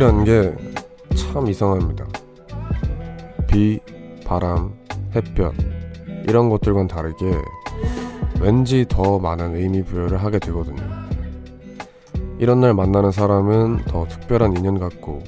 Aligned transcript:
계절이라는 0.00 0.24
게 0.24 0.70
참 1.14 1.46
이상합니다. 1.46 2.06
비, 3.46 3.78
바람, 4.24 4.72
햇볕 5.14 5.52
이런 6.26 6.48
것들과는 6.48 6.88
다르게 6.88 7.32
왠지 8.40 8.86
더 8.88 9.18
많은 9.18 9.54
의미 9.54 9.84
부여를 9.84 10.22
하게 10.24 10.38
되거든요. 10.40 10.82
이런 12.38 12.60
날 12.60 12.74
만나는 12.74 13.12
사람은 13.12 13.84
더 13.84 14.08
특별한 14.08 14.56
인연 14.56 14.78
같고 14.78 15.22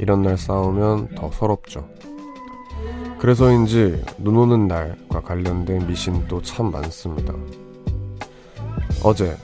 이런 0.00 0.22
날 0.22 0.38
싸우면 0.38 1.14
더 1.14 1.30
서럽죠. 1.30 1.86
그래서인지 3.18 4.02
눈 4.18 4.36
오는 4.36 4.66
날과 4.66 5.20
관련된 5.20 5.86
미신도 5.86 6.42
참 6.42 6.70
많습니다. 6.72 7.34
어제, 9.04 9.36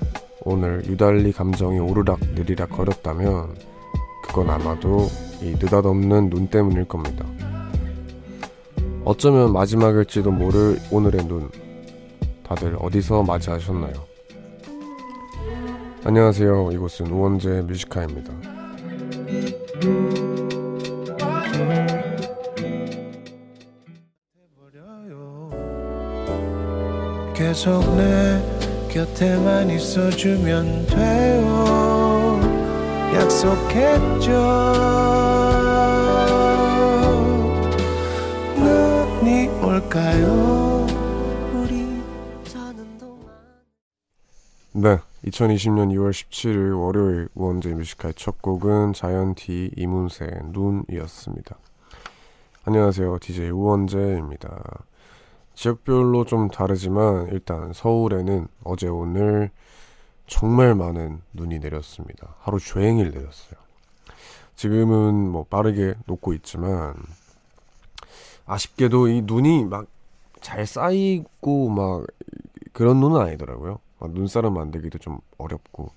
오늘 0.45 0.85
유달리 0.87 1.33
감정이 1.33 1.79
오르락 1.79 2.19
내리락 2.35 2.71
거렸다면 2.71 3.76
그건 4.27 4.51
아마도 4.51 5.09
이 5.41 5.51
느닷없는 5.51 6.31
눈 6.31 6.49
때문일 6.49 6.87
겁니다. 6.87 7.25
어쩌면 9.05 9.53
마지막일지도 9.53 10.31
모를 10.31 10.79
오늘의 10.91 11.27
눈. 11.27 11.51
다들 12.43 12.77
어디서 12.81 13.23
맞이하셨나요? 13.23 13.95
안녕하세요. 16.05 16.71
이곳은 16.73 17.07
우원재 17.09 17.63
뮤지카입니다. 17.63 18.33
계속 27.35 27.81
내 27.97 28.43
곁에만 28.89 29.71
있어주면 29.71 30.87
돼요. 30.87 32.16
약속했죠. 33.15 34.33
눈이 38.59 39.49
올까요? 39.63 40.87
우리 41.55 42.03
사는 42.45 42.99
동안. 42.99 43.27
네. 44.73 44.99
2020년 45.25 45.93
2월 45.95 46.11
17일 46.11 46.81
월요일 46.81 47.29
우원재 47.35 47.75
뮤지컬 47.75 48.13
첫 48.15 48.41
곡은 48.41 48.93
자이언티 48.93 49.73
이문세의 49.77 50.31
눈이었습니다. 50.53 51.57
안녕하세요. 52.65 53.19
DJ 53.21 53.51
우원재입니다. 53.51 54.63
지역별로 55.55 56.25
좀 56.27 56.49
다르지만 56.49 57.29
일단 57.33 57.73
서울에는 57.73 58.47
어제 58.63 58.89
오늘 58.89 59.51
정말 60.27 60.75
많은 60.75 61.23
눈이 61.33 61.59
내렸습니다. 61.59 62.35
하루 62.41 62.59
종일 62.59 63.11
내렸어요. 63.11 63.59
지금은 64.55 65.15
뭐 65.31 65.45
빠르게 65.45 65.95
녹고 66.07 66.33
있지만 66.35 66.95
아쉽게도 68.47 69.09
이 69.09 69.23
눈이 69.23 69.65
막 69.67 69.97
잘 70.47 70.65
쌓이고 70.65 71.69
막 71.71 72.07
그런 72.73 73.01
눈은 73.01 73.21
아니더라고요. 73.21 73.81
눈사람 74.11 74.55
만들기도 74.55 74.99
좀 74.99 75.19
어렵고 75.39 75.91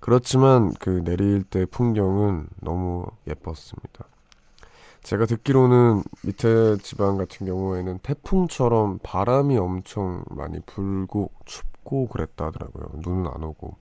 그렇지만 0.00 0.74
그 0.74 1.02
내릴 1.02 1.44
때 1.44 1.64
풍경은 1.64 2.48
너무 2.60 3.06
예뻤습니다. 3.26 4.04
제가 5.04 5.26
듣기로는 5.26 6.02
밑에 6.22 6.78
지방 6.78 7.18
같은 7.18 7.46
경우에는 7.46 7.98
태풍처럼 7.98 9.00
바람이 9.02 9.58
엄청 9.58 10.24
많이 10.30 10.58
불고 10.60 11.30
춥고 11.44 12.08
그랬다 12.08 12.46
하더라고요. 12.46 13.00
눈은 13.02 13.30
안 13.32 13.42
오고. 13.44 13.76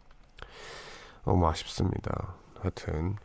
너무 1.23 1.47
아쉽습니다. 1.47 2.35
하여튼, 2.59 3.15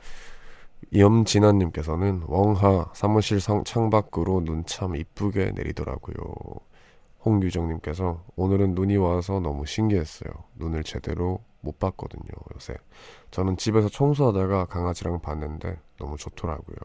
이엄진아님께서는 0.93 2.23
웡하 2.29 2.87
사무실 2.95 3.41
성, 3.41 3.65
창밖으로 3.65 4.45
눈 4.45 4.65
참 4.65 4.95
이쁘게 4.95 5.51
내리더라고요. 5.57 6.15
홍유정님께서 7.25 8.23
오늘은 8.37 8.77
눈이 8.77 8.97
와서 8.97 9.41
너무 9.41 9.67
신기했어요. 9.67 10.31
눈을 10.55 10.85
제대로 10.85 11.41
못 11.61 11.81
봤거든요, 11.81 12.31
요새. 12.55 12.77
저는 13.33 13.57
집에서 13.57 13.89
청소하다가 13.89 14.67
강아지랑 14.67 15.21
봤는데 15.21 15.81
너무 15.99 16.17
좋더라고요. 16.17 16.77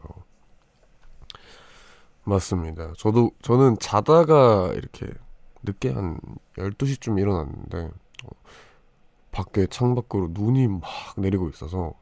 맞습니다. 2.24 2.92
저도, 2.98 3.30
저는 3.42 3.78
자다가 3.78 4.72
이렇게 4.74 5.06
늦게 5.62 5.90
한 5.90 6.18
12시쯤 6.58 7.18
일어났는데, 7.18 7.90
어, 8.24 8.28
밖에 9.32 9.66
창밖으로 9.66 10.28
눈이 10.32 10.68
막 10.68 10.82
내리고 11.16 11.48
있어서, 11.50 11.94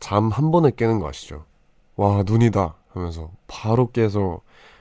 잠 0.00 0.30
한 0.30 0.50
번에 0.50 0.70
깨는 0.72 0.98
거 0.98 1.08
아시죠? 1.08 1.44
와, 1.96 2.22
눈이다! 2.26 2.74
하면서 2.90 3.30
바로 3.46 3.90
깨서 3.92 4.40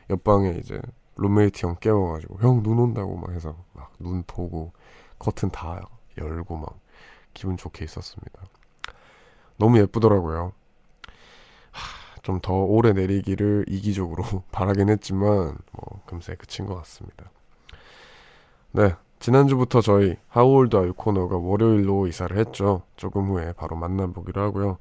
옆방에 0.09 0.51
이제 0.59 0.81
룸메이트 1.17 1.65
형 1.65 1.75
깨워가지고, 1.79 2.39
형 2.41 2.63
눈 2.63 2.79
온다고 2.79 3.15
막 3.17 3.31
해서 3.31 3.55
막 3.73 3.91
눈 3.99 4.23
보고, 4.25 4.71
커튼 5.19 5.51
다 5.51 5.79
열고 6.17 6.57
막 6.57 6.79
기분 7.33 7.57
좋게 7.57 7.85
있었습니다. 7.85 8.41
너무 9.57 9.77
예쁘더라고요. 9.79 10.53
좀 12.21 12.39
더 12.41 12.53
오래 12.53 12.93
내리기를 12.93 13.65
이기적으로 13.67 14.23
바라긴 14.51 14.89
했지만 14.89 15.57
뭐 15.71 16.01
금세 16.05 16.35
그친 16.35 16.65
것 16.65 16.75
같습니다. 16.75 17.31
네, 18.71 18.95
지난주부터 19.19 19.81
저희 19.81 20.15
하우올드 20.27 20.75
아유 20.75 20.93
코너가 20.95 21.37
월요일로 21.37 22.07
이사를 22.07 22.37
했죠. 22.37 22.83
조금 22.95 23.29
후에 23.29 23.53
바로 23.53 23.75
만나보기로 23.75 24.41
하고요. 24.41 24.77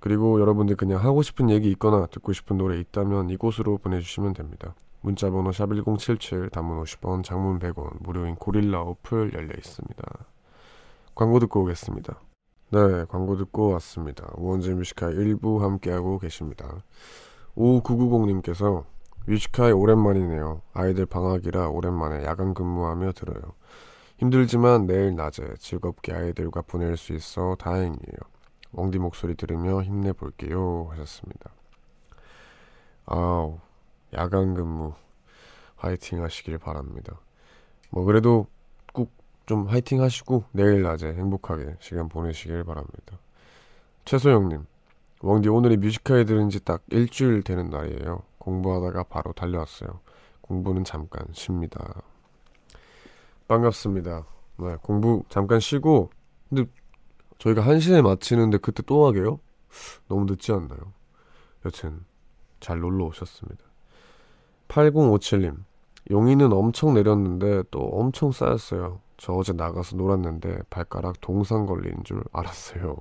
그리고 0.00 0.40
여러분들 0.40 0.76
그냥 0.76 1.02
하고 1.02 1.22
싶은 1.22 1.50
얘기 1.50 1.70
있거나 1.72 2.06
듣고 2.06 2.32
싶은 2.32 2.56
노래 2.56 2.78
있다면 2.78 3.30
이곳으로 3.30 3.78
보내주시면 3.78 4.34
됩니다. 4.34 4.74
문자번호 5.00 5.52
샵 5.52 5.70
1077 5.72 6.50
단문 6.50 6.82
50원 6.82 7.24
장문 7.24 7.58
100원 7.58 8.02
무료인 8.02 8.34
고릴라 8.34 8.80
어플 8.82 9.32
열려 9.34 9.54
있습니다. 9.56 10.02
광고 11.14 11.38
듣고 11.40 11.62
오겠습니다. 11.62 12.20
네, 12.70 13.06
광고 13.08 13.34
듣고 13.38 13.70
왔습니다. 13.70 14.30
우원재 14.36 14.74
뮤지카이 14.74 15.14
1부 15.14 15.60
함께하고 15.60 16.18
계십니다. 16.18 16.84
5990님께서 17.56 18.84
뮤지카이 19.26 19.72
오랜만이네요. 19.72 20.60
아이들 20.74 21.06
방학이라 21.06 21.70
오랜만에 21.70 22.24
야간 22.26 22.52
근무하며 22.52 23.12
들어요. 23.12 23.54
힘들지만 24.18 24.86
내일 24.86 25.16
낮에 25.16 25.54
즐겁게 25.58 26.12
아이들과 26.12 26.60
보낼 26.60 26.98
수 26.98 27.14
있어 27.14 27.56
다행이에요. 27.58 28.18
엉디 28.74 28.98
목소리 28.98 29.34
들으며 29.34 29.82
힘내볼게요. 29.82 30.88
하셨습니다. 30.90 31.50
아우, 33.06 33.60
야간 34.12 34.52
근무 34.52 34.92
화이팅 35.76 36.22
하시길 36.22 36.58
바랍니다. 36.58 37.18
뭐 37.90 38.04
그래도 38.04 38.46
좀 39.48 39.66
화이팅 39.66 40.02
하시고 40.02 40.44
내일 40.52 40.82
낮에 40.82 41.06
행복하게 41.08 41.76
시간 41.80 42.10
보내시길 42.10 42.64
바랍니다. 42.64 43.18
최소영님, 44.04 44.66
왕디 45.22 45.48
오늘이 45.48 45.78
뮤지컬 45.78 46.26
들은 46.26 46.50
지 46.50 46.62
딱 46.62 46.82
일주일 46.90 47.42
되는 47.42 47.70
날이에요. 47.70 48.22
공부하다가 48.36 49.04
바로 49.04 49.32
달려왔어요. 49.32 50.00
공부는 50.42 50.84
잠깐 50.84 51.26
쉽니다. 51.32 52.02
반갑습니다. 53.48 54.26
네, 54.58 54.76
공부 54.82 55.22
잠깐 55.30 55.60
쉬고, 55.60 56.10
근데 56.50 56.70
저희가 57.38 57.62
1시에 57.62 58.02
마치는데 58.02 58.58
그때 58.58 58.82
또 58.82 59.06
하게요? 59.06 59.40
너무 60.08 60.26
늦지 60.26 60.52
않나요? 60.52 60.92
여튼, 61.64 62.04
잘 62.60 62.80
놀러 62.80 63.06
오셨습니다. 63.06 63.64
8057님, 64.68 65.56
용인은 66.10 66.52
엄청 66.52 66.92
내렸는데 66.92 67.62
또 67.70 67.80
엄청 67.80 68.30
쌓였어요. 68.30 69.00
저 69.18 69.32
어제 69.34 69.52
나가서 69.52 69.96
놀았는데 69.96 70.60
발가락 70.70 71.20
동상 71.20 71.66
걸린 71.66 72.02
줄 72.04 72.22
알았어요. 72.32 72.96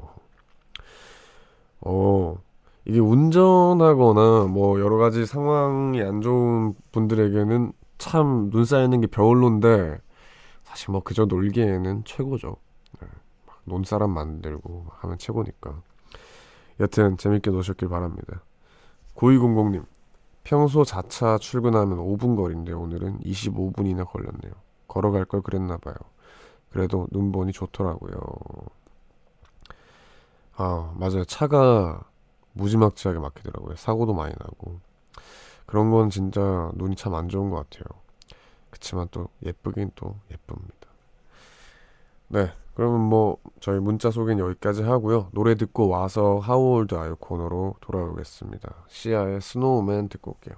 어, 1.81 2.37
이게 2.85 2.99
운전하거나 2.99 4.45
뭐 4.49 4.79
여러 4.79 4.97
가지 4.97 5.25
상황이 5.25 6.01
안 6.01 6.21
좋은 6.21 6.73
분들에게는 6.91 7.71
참 7.97 8.49
눈 8.51 8.65
쌓이는 8.65 9.01
게 9.01 9.07
겨울로인데 9.07 9.99
사실 10.63 10.91
뭐 10.91 11.01
그저 11.01 11.25
놀기에는 11.25 12.03
최고죠. 12.05 12.57
네, 13.01 13.07
논사람 13.65 14.11
만들고 14.11 14.85
하면 14.89 15.17
최고니까. 15.17 15.81
여튼 16.79 17.17
재밌게 17.17 17.49
노셨길 17.51 17.89
바랍니다. 17.89 18.41
9200님, 19.15 19.83
평소 20.43 20.83
자차 20.83 21.37
출근하면 21.39 21.97
5분 21.97 22.35
거리인데 22.35 22.71
오늘은 22.73 23.19
25분이나 23.21 24.07
걸렸네요. 24.07 24.53
걸어갈 24.97 25.25
걸 25.25 25.41
그랬나 25.41 25.77
봐요. 25.77 25.95
그래도 26.71 27.07
눈 27.11 27.31
보니 27.31 27.51
좋더라고요. 27.53 28.17
아, 30.55 30.91
맞아요. 30.95 31.23
차가 31.25 32.01
무지막지하게 32.53 33.19
막히더라고요. 33.19 33.75
사고도 33.75 34.13
많이 34.13 34.33
나고. 34.39 34.79
그런 35.67 35.91
건 35.91 36.09
진짜 36.09 36.71
눈이 36.75 36.95
참 36.95 37.13
안 37.13 37.29
좋은 37.29 37.49
것 37.51 37.69
같아요. 37.69 37.85
그치만 38.71 39.07
또 39.11 39.29
예쁘긴 39.45 39.91
또 39.95 40.15
예쁩니다. 40.31 40.73
네. 42.29 42.51
그러면 42.75 43.01
뭐 43.01 43.37
저희 43.59 43.79
문자 43.79 44.11
소개는 44.11 44.43
여기까지 44.43 44.83
하고요. 44.83 45.29
노래 45.33 45.55
듣고 45.55 45.87
와서 45.89 46.39
하우올드 46.39 46.95
아유 46.95 47.15
코너로 47.19 47.75
돌아오겠습니다. 47.81 48.85
시아의 48.87 49.41
스노우맨 49.41 50.09
듣고 50.09 50.31
올게요. 50.31 50.55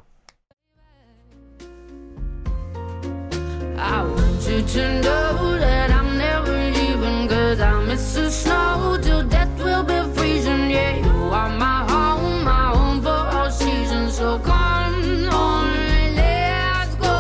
I 3.80 4.04
want 4.04 4.48
you 4.48 4.62
to 4.62 5.02
know 5.02 5.58
that 5.58 5.90
I'm 5.92 6.18
never 6.18 6.52
leaving 6.52 7.28
cause 7.30 7.60
I 7.62 7.80
miss 7.86 8.14
the 8.14 8.30
snow 8.30 8.98
till 9.02 9.24
death 9.24 9.56
will 9.64 9.84
be 9.84 10.00
freezing 10.16 10.70
yeah 10.70 10.98
you 10.98 11.18
are 11.32 11.50
my 11.58 11.88
home 11.90 12.44
my 12.44 12.76
home 12.76 13.02
for 13.02 13.10
all 13.10 13.50
seasons 13.50 14.16
so 14.18 14.38
come 14.40 15.30
on 15.32 15.68
let's 16.16 16.96
go 16.96 17.16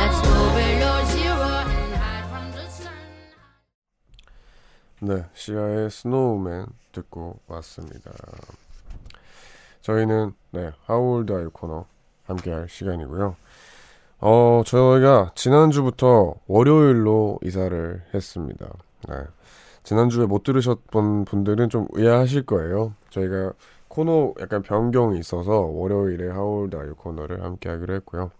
let's 0.00 0.20
go 0.22 0.34
below 0.54 0.98
zero 1.10 1.50
and 1.66 1.94
hide 1.98 2.26
from 2.30 2.46
the 2.52 2.64
sun 2.70 2.94
네 5.00 5.24
시아의 5.34 5.90
스노우맨 5.90 6.66
듣고 6.92 7.40
왔습니다 7.48 8.12
저희는 9.82 10.32
네 10.52 10.72
하울드 10.86 11.32
아이 11.32 11.46
코너 11.52 11.86
함께 12.26 12.52
할 12.52 12.68
시간이고요 12.68 13.36
어, 14.26 14.62
저희가 14.64 15.32
지난주부터 15.34 16.34
월요일로 16.46 17.40
이사를 17.42 18.02
했습니다. 18.14 18.66
네. 19.06 19.16
지난주에 19.82 20.24
못 20.24 20.44
들으셨던 20.44 21.26
분들은 21.26 21.68
좀 21.68 21.86
의아하실 21.92 22.46
거예요. 22.46 22.94
저희가 23.10 23.52
코너 23.88 24.32
약간 24.40 24.62
변경이 24.62 25.18
있어서 25.18 25.60
월요일에 25.60 26.30
하울드 26.30 26.74
아유 26.74 26.94
코너를 26.96 27.44
함께 27.44 27.68
하기로 27.68 27.94
했고요. 27.96 28.30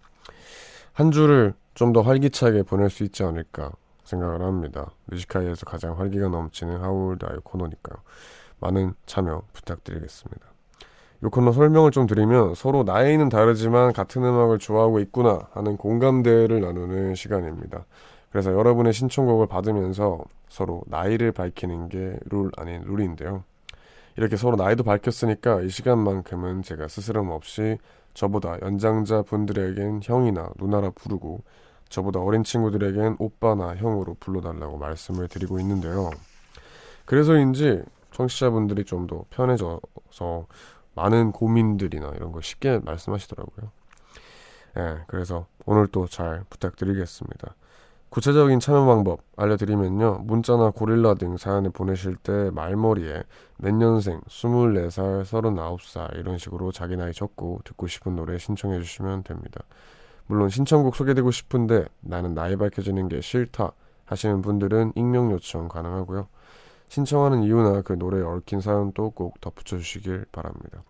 한 0.94 1.10
주를 1.10 1.52
좀 1.74 1.92
더 1.92 2.00
활기차게 2.00 2.62
보낼 2.62 2.88
수 2.88 3.04
있지 3.04 3.22
않을까 3.22 3.72
생각을 4.04 4.40
합니다. 4.40 4.90
뮤지카이에서 5.06 5.66
가장 5.66 5.98
활기가 5.98 6.28
넘치는 6.28 6.80
하울드 6.80 7.26
아유 7.26 7.40
코너니까요. 7.44 7.98
많은 8.58 8.94
참여 9.04 9.42
부탁드리겠습니다. 9.52 10.53
요 11.22 11.30
코너 11.30 11.52
설명을 11.52 11.90
좀 11.90 12.06
드리면 12.06 12.54
서로 12.54 12.82
나이는 12.82 13.28
다르지만 13.28 13.92
같은 13.92 14.22
음악을 14.24 14.58
좋아하고 14.58 15.00
있구나 15.00 15.48
하는 15.52 15.76
공감대를 15.76 16.60
나누는 16.60 17.14
시간입니다. 17.14 17.86
그래서 18.30 18.52
여러분의 18.52 18.92
신청곡을 18.92 19.46
받으면서 19.46 20.22
서로 20.48 20.82
나이를 20.86 21.32
밝히는 21.32 21.88
게 21.88 22.18
룰 22.28 22.50
아닌 22.56 22.82
룰인데요. 22.84 23.44
이렇게 24.16 24.36
서로 24.36 24.56
나이도 24.56 24.84
밝혔으니까 24.84 25.62
이 25.62 25.68
시간만큼은 25.68 26.62
제가 26.62 26.88
스스럼 26.88 27.30
없이 27.30 27.78
저보다 28.12 28.58
연장자 28.62 29.22
분들에겐 29.22 30.00
형이나 30.02 30.50
누나라 30.58 30.90
부르고 30.90 31.42
저보다 31.88 32.20
어린 32.20 32.44
친구들에겐 32.44 33.16
오빠나 33.18 33.74
형으로 33.76 34.16
불러달라고 34.20 34.78
말씀을 34.78 35.28
드리고 35.28 35.58
있는데요. 35.60 36.10
그래서인지 37.06 37.82
청취자분들이 38.12 38.84
좀 38.84 39.06
더 39.06 39.24
편해져서 39.30 40.46
많은 40.94 41.32
고민들이나 41.32 42.12
이런 42.16 42.32
걸 42.32 42.42
쉽게 42.42 42.80
말씀하시더라고요. 42.84 43.70
예, 44.78 44.98
그래서 45.06 45.46
오늘 45.66 45.86
또 45.88 46.06
잘 46.06 46.44
부탁드리겠습니다. 46.50 47.54
구체적인 48.10 48.60
참여 48.60 48.86
방법 48.86 49.22
알려드리면요. 49.36 50.20
문자나 50.24 50.70
고릴라 50.70 51.14
등 51.14 51.36
사연을 51.36 51.70
보내실 51.70 52.14
때 52.14 52.50
말머리에 52.52 53.24
몇 53.58 53.74
년생, 53.74 54.20
24살, 54.28 55.24
39살 55.24 56.16
이런 56.18 56.38
식으로 56.38 56.70
자기 56.70 56.96
나이 56.96 57.12
적고 57.12 57.62
듣고 57.64 57.88
싶은 57.88 58.14
노래 58.14 58.38
신청해 58.38 58.78
주시면 58.78 59.24
됩니다. 59.24 59.62
물론 60.26 60.48
신청곡 60.48 60.94
소개되고 60.94 61.32
싶은데 61.32 61.86
나는 62.00 62.34
나이 62.34 62.54
밝혀지는 62.54 63.08
게 63.08 63.20
싫다 63.20 63.72
하시는 64.04 64.42
분들은 64.42 64.92
익명 64.94 65.32
요청 65.32 65.66
가능하고요. 65.66 66.28
신청하는 66.94 67.42
이유나 67.42 67.82
그 67.82 67.94
노래에 67.94 68.22
얽힌 68.22 68.60
사연도 68.60 69.10
꼭 69.10 69.40
덧붙여 69.40 69.78
주시길 69.78 70.26
바랍니다. 70.30 70.84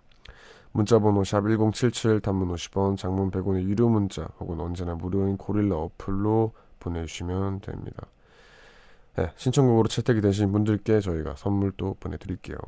문자번호 0.72 1.22
샵1077 1.22 2.20
단문 2.22 2.54
50원 2.54 2.98
장문 2.98 3.30
100원의 3.30 3.62
유료 3.62 3.88
문자 3.88 4.28
혹은 4.38 4.60
언제나 4.60 4.94
무료인 4.96 5.38
고릴라 5.38 5.76
어플로 5.76 6.52
보내주시면 6.78 7.60
됩니다. 7.60 8.06
네, 9.16 9.30
신청곡으로 9.36 9.88
채택이 9.88 10.20
되신 10.20 10.52
분들께 10.52 11.00
저희가 11.00 11.36
선물도 11.36 11.96
보내드릴게요. 12.00 12.58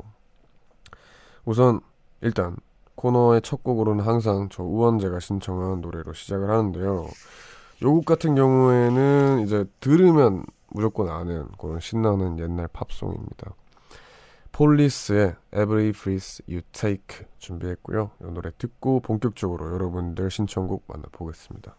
우선 1.45 1.81
일단 2.23 2.57
코너의 2.95 3.43
첫 3.43 3.63
곡으로는 3.63 4.03
항상 4.03 4.49
저 4.51 4.63
우원재가 4.63 5.21
신청한 5.21 5.83
노래로 5.83 6.15
시작을 6.15 6.49
하는데요. 6.49 7.07
요곡 7.83 8.07
같은 8.07 8.35
경우에는 8.35 9.41
이제 9.45 9.67
들으면 9.81 10.47
무조건 10.69 11.09
아는 11.09 11.49
그런 11.59 11.81
신나는 11.81 12.39
옛날 12.39 12.69
팝송입니다. 12.69 13.55
폴리스의 14.53 15.35
Every 15.53 15.93
Breath 15.93 16.43
You 16.49 16.63
Take 16.73 17.27
준비했고요. 17.39 18.11
이 18.23 18.25
노래 18.33 18.51
듣고 18.57 19.01
본격적으로 19.01 19.73
여러분들 19.73 20.31
신청곡 20.31 20.85
만나보겠습니다. 20.87 21.77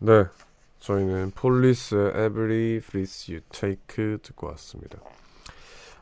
네, 0.00 0.24
저희는 0.78 1.32
폴리스의 1.34 2.10
Every 2.10 2.80
Breath 2.80 3.32
You 3.32 3.40
Take 3.50 4.18
듣고 4.22 4.46
왔습니다. 4.48 4.98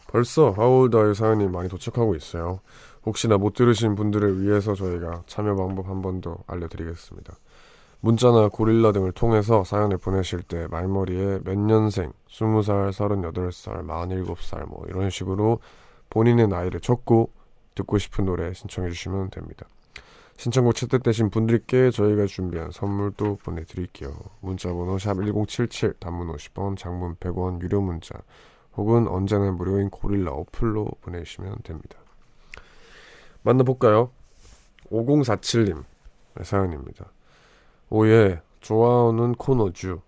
벌써 0.09 0.51
하울다의 0.51 1.15
사연이 1.15 1.49
많이 1.49 1.69
도착하고 1.69 2.15
있어요. 2.15 2.61
혹시나 3.05 3.39
못 3.39 3.55
들으신 3.55 3.95
분들을 3.95 4.43
위해서 4.43 4.75
저희가 4.75 5.23
참여 5.27 5.55
방법 5.57 5.89
한 5.89 6.03
번 6.03 6.21
더 6.21 6.39
알려드리겠습니다. 6.47 7.35
문자나 8.01 8.49
고릴라 8.49 8.93
등을 8.93 9.13
통해서 9.13 9.65
사연을 9.65 9.97
보내실 9.99 10.43
때 10.43 10.67
말머리에 10.71 11.41
몇 11.45 11.59
년생, 11.59 12.13
20살, 12.29 12.91
38살, 12.93 13.87
47살 13.87 14.67
뭐 14.69 14.85
이런 14.89 15.11
식으로 15.11 15.61
본인의 16.11 16.49
나이를 16.49 16.81
적고 16.81 17.31
듣고 17.75 17.99
싶은 17.99 18.27
노래 18.27 18.53
신청해 18.53 18.91
주시면 18.91 19.31
됩니다. 19.31 19.67
신청곡 20.37 20.75
채택되신 20.75 21.31
분들께 21.31 21.91
저희가 21.91 22.27
준비한 22.27 22.71
선물도 22.71 23.39
보내드릴게요. 23.43 24.15
문자번호 24.41 24.99
샵 24.99 25.15
1077 25.15 25.95
단문 25.99 26.29
50원 26.29 26.77
장문 26.77 27.17
100원 27.17 27.61
유료 27.63 27.81
문자 27.81 28.19
혹은 28.77 29.09
언제나 29.09 29.51
무료인 29.51 29.89
고릴라 29.89 30.33
어플로 30.33 30.87
보내주시면 31.01 31.59
됩니다. 31.65 31.99
만나볼까요? 33.43 34.11
5047님 34.91 35.85
사연입니다. 36.43 37.11
오예 37.89 38.43
좋아하는 38.61 39.35
코너주 39.35 40.01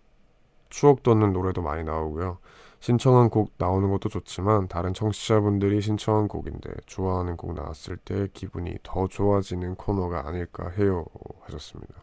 추억 0.68 1.02
돋는 1.02 1.32
노래도 1.32 1.62
많이 1.62 1.84
나오고요. 1.84 2.38
신청한 2.80 3.30
곡 3.30 3.52
나오는 3.58 3.90
것도 3.90 4.08
좋지만 4.08 4.68
다른 4.68 4.94
청취자분들이 4.94 5.80
신청한 5.80 6.28
곡인데 6.28 6.70
좋아하는 6.86 7.36
곡 7.36 7.54
나왔을 7.54 7.96
때 7.96 8.28
기분이 8.32 8.76
더 8.82 9.08
좋아지는 9.08 9.74
코너가 9.74 10.26
아닐까 10.26 10.70
해요 10.78 11.04
하셨습니다. 11.42 11.94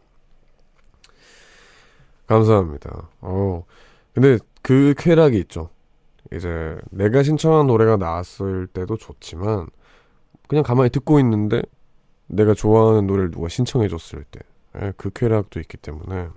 감사합니다. 2.26 3.08
어 3.20 3.64
근데 4.12 4.38
그 4.62 4.94
쾌락이 4.98 5.38
있죠. 5.40 5.70
이제 6.32 6.76
내가 6.90 7.22
신청한 7.22 7.66
노래가 7.66 7.96
나왔을 7.96 8.66
때도 8.66 8.96
좋지만 8.96 9.68
그냥 10.48 10.64
가만히 10.64 10.90
듣고 10.90 11.20
있는데 11.20 11.62
내가 12.26 12.54
좋아하는 12.54 13.06
노래를 13.06 13.30
누가 13.30 13.48
신청해 13.48 13.88
줬을 13.88 14.24
때그 14.24 14.44
예, 14.82 14.92
쾌락도 15.14 15.60
있기 15.60 15.76
때문에 15.76 16.28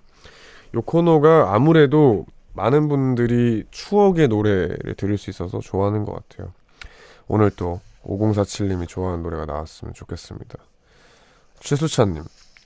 요 0.76 0.82
코너가 0.82 1.54
아무래도 1.54 2.26
많은 2.54 2.88
분들이 2.88 3.64
추억의 3.72 4.28
노래를 4.28 4.96
들을 4.96 5.18
수 5.18 5.30
있어서 5.30 5.60
좋아하는 5.60 6.06
것 6.06 6.14
같아요. 6.14 6.54
오늘 7.28 7.52
또 7.52 7.80
5047님이 8.04 8.88
좋아하는 8.88 9.24
노래가 9.24 9.46
나왔으면 9.46 9.94
좋겠습니다. 9.94 10.58
최수찬님, 11.60 12.24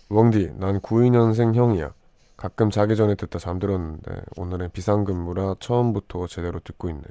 원디, 0.09 0.53
난 0.57 0.79
92년생 0.79 1.55
형이야. 1.55 1.93
가끔 2.37 2.69
자기 2.69 2.95
전에 2.95 3.15
듣다 3.15 3.39
잠들었는데 3.39 4.21
오늘은 4.37 4.71
비상근무라 4.71 5.55
처음부터 5.59 6.27
제대로 6.27 6.59
듣고 6.59 6.89
있네. 6.89 7.03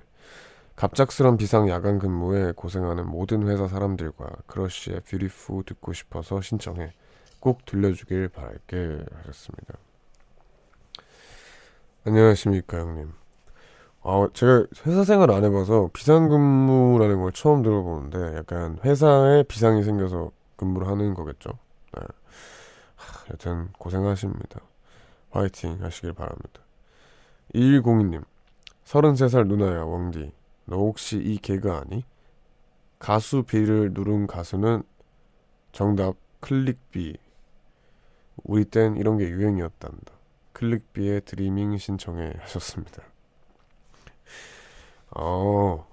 갑작스런 0.77 1.37
비상 1.37 1.69
야간 1.69 1.99
근무에 1.99 2.53
고생하는 2.53 3.07
모든 3.07 3.47
회사 3.49 3.69
사람들과 3.69 4.27
크러쉬의 4.47 5.01
Beautiful 5.01 5.65
듣고 5.65 5.93
싶어서 5.93 6.41
신청해. 6.41 6.93
꼭 7.41 7.65
들려주길 7.65 8.29
바랄게 8.29 9.05
하셨습니다. 9.19 9.75
안녕하십니까 12.05 12.79
형님. 12.79 13.13
아, 14.03 14.29
제가 14.33 14.67
회사 14.87 15.05
생활 15.05 15.31
안 15.31 15.45
해봐서 15.45 15.89
비상근무라는 15.93 17.21
걸 17.21 17.31
처음 17.31 17.63
들어보는데 17.63 18.37
약간 18.37 18.81
회사에 18.85 19.45
비상이 19.45 19.85
생겨서 19.85 20.33
근무를 20.57 20.89
하는 20.89 21.15
거겠죠. 21.15 21.51
네. 21.97 22.03
여튼 23.31 23.69
고생하십니다. 23.79 24.61
화이팅 25.31 25.81
하시길 25.81 26.13
바랍니다. 26.15 26.63
2102님 27.55 28.25
33살 28.85 29.47
누나야 29.47 29.85
왕디 29.85 30.33
너 30.65 30.79
혹시 30.79 31.19
이 31.19 31.39
개그 31.39 31.71
아니? 31.71 32.05
가수 32.99 33.45
B를 33.45 33.93
누른 33.93 34.27
가수는 34.27 34.83
정답 35.71 36.17
클릭비 36.41 37.17
우리 38.43 38.65
땐 38.65 38.97
이런 38.97 39.19
게 39.19 39.29
유행이었단다. 39.29 40.12
클릭비의 40.53 41.23
드리밍 41.23 41.77
신청해 41.77 42.35
하셨습니다. 42.41 43.03
어, 45.11 45.87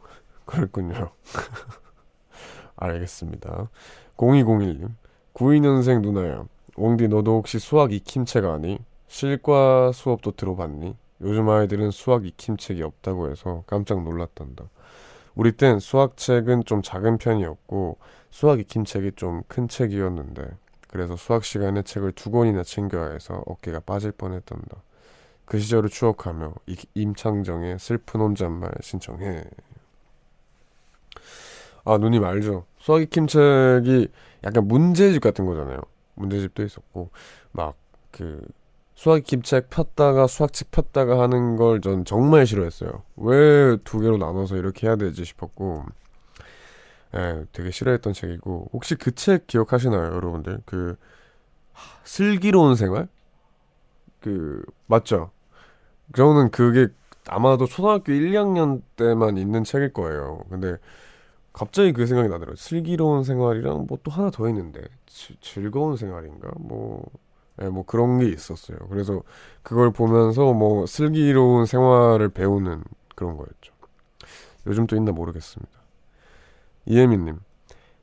그랬군요. 0.46 1.12
알겠습니다. 2.78 3.70
0201님, 4.18 4.92
92년생 5.34 6.02
누나야. 6.02 6.46
옹디 6.76 7.08
너도 7.10 7.36
혹시 7.36 7.60
수학 7.60 7.92
익힘책 7.92 8.46
아니? 8.46 8.80
실과 9.08 9.92
수업도 9.92 10.32
들어봤니? 10.32 10.96
요즘 11.22 11.50
아이들은 11.50 11.92
수학 11.92 12.26
익힘책이 12.26 12.82
없다고 12.84 13.30
해서 13.30 13.64
깜짝 13.68 14.04
놀랐단다. 14.04 14.70
우리 15.36 15.52
땐 15.52 15.80
수학책은 15.80 16.64
좀 16.66 16.82
작은 16.82 17.18
편이었고 17.18 17.98
수학 18.30 18.60
익힘책이 18.60 19.14
좀 19.16 19.44
큰 19.48 19.68
책이었는데 19.68 20.50
그래서 20.90 21.16
수학 21.16 21.46
시간에 21.46 21.82
책을 21.84 22.14
두 22.14 22.32
권이나 22.32 22.64
챙겨야 22.64 23.12
해서 23.12 23.44
어깨가 23.46 23.82
빠질 23.82 24.12
뻔했단다. 24.12 24.78
그 25.46 25.60
시절을 25.60 25.90
추억하며 25.90 26.54
임창정의 26.96 27.80
슬픈 27.80 28.22
혼잣말 28.22 28.72
신청해. 28.82 29.44
아 31.86 31.98
누님 31.98 32.24
알죠? 32.24 32.66
수학 32.78 33.02
익힘 33.02 33.28
책이 33.28 34.10
약간 34.44 34.68
문제집 34.68 35.22
같은 35.22 35.46
거잖아요. 35.46 35.80
문제집도 36.16 36.64
있었고 36.64 37.10
막 37.52 37.76
그 38.12 38.42
수학 38.96 39.20
익힘 39.20 39.44
책 39.44 39.70
폈다가 39.70 40.26
수학책 40.28 40.72
폈다가 40.72 41.22
하는 41.22 41.56
걸 41.58 41.80
전 41.82 42.06
정말 42.06 42.48
싫어했어요. 42.48 43.04
왜 43.18 43.78
두 43.84 44.00
개로 44.00 44.18
나눠서 44.18 44.58
이렇게 44.58 44.88
해야 44.88 44.96
되지 44.96 45.24
싶었고 45.26 45.86
예, 47.16 47.46
되게 47.54 47.72
싫어했던 47.72 48.14
책이고 48.14 48.70
혹시 48.74 48.96
그 48.96 49.12
책 49.16 49.48
기억하시나요, 49.48 50.14
여러분들? 50.16 50.62
그 50.66 50.96
슬기로운 52.04 52.76
생활? 52.76 53.08
그 54.22 54.64
맞죠? 54.88 55.32
저는 56.16 56.52
그게 56.52 56.90
아마도 57.28 57.68
초등학교 57.68 58.14
1, 58.14 58.32
2학년 58.34 58.84
때만 58.98 59.38
있는 59.38 59.64
책일 59.64 59.94
거예요. 59.94 60.44
근데 60.50 60.78
갑자기 61.54 61.94
그 61.94 62.06
생각이 62.08 62.30
나더라고요. 62.30 62.56
슬기로운 62.58 63.24
생활이랑 63.24 63.88
뭐 63.88 64.00
또 64.04 64.12
하나 64.12 64.32
더 64.32 64.50
있는데 64.50 64.82
지, 65.08 65.38
즐거운 65.42 65.98
생활인가? 65.98 66.52
뭐, 66.60 67.06
예, 67.62 67.70
뭐 67.70 67.86
그런 67.86 68.20
게 68.20 68.28
있었어요. 68.30 68.78
그래서 68.90 69.24
그걸 69.64 69.92
보면서 69.92 70.54
뭐 70.54 70.86
슬기로운 70.88 71.66
생활을 71.66 72.30
배우는 72.30 72.84
그런 73.16 73.38
거였죠. 73.38 73.74
요즘 74.68 74.88
또 74.88 74.96
있나 74.98 75.12
모르겠습니다. 75.14 75.79
이혜민님, 76.86 77.40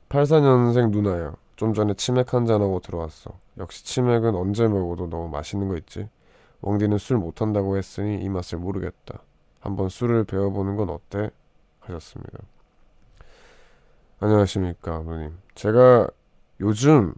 84년생 0.08 0.90
누나야. 0.90 1.34
좀 1.56 1.72
전에 1.72 1.94
치맥 1.94 2.34
한 2.34 2.44
잔하고 2.46 2.80
들어왔어. 2.80 3.38
역시 3.58 3.84
치맥은 3.84 4.34
언제 4.34 4.68
먹어도 4.68 5.08
너무 5.08 5.28
맛있는 5.28 5.68
거 5.68 5.76
있지. 5.76 6.08
웡디는 6.62 6.98
술 6.98 7.16
못한다고 7.16 7.76
했으니 7.76 8.22
이 8.22 8.28
맛을 8.28 8.58
모르겠다. 8.58 9.20
한번 9.60 9.88
술을 9.88 10.24
배워보는 10.24 10.76
건 10.76 10.90
어때? 10.90 11.30
하셨습니다. 11.80 12.38
안녕하십니까, 14.20 15.02
누님. 15.02 15.38
제가 15.54 16.08
요즘 16.60 17.14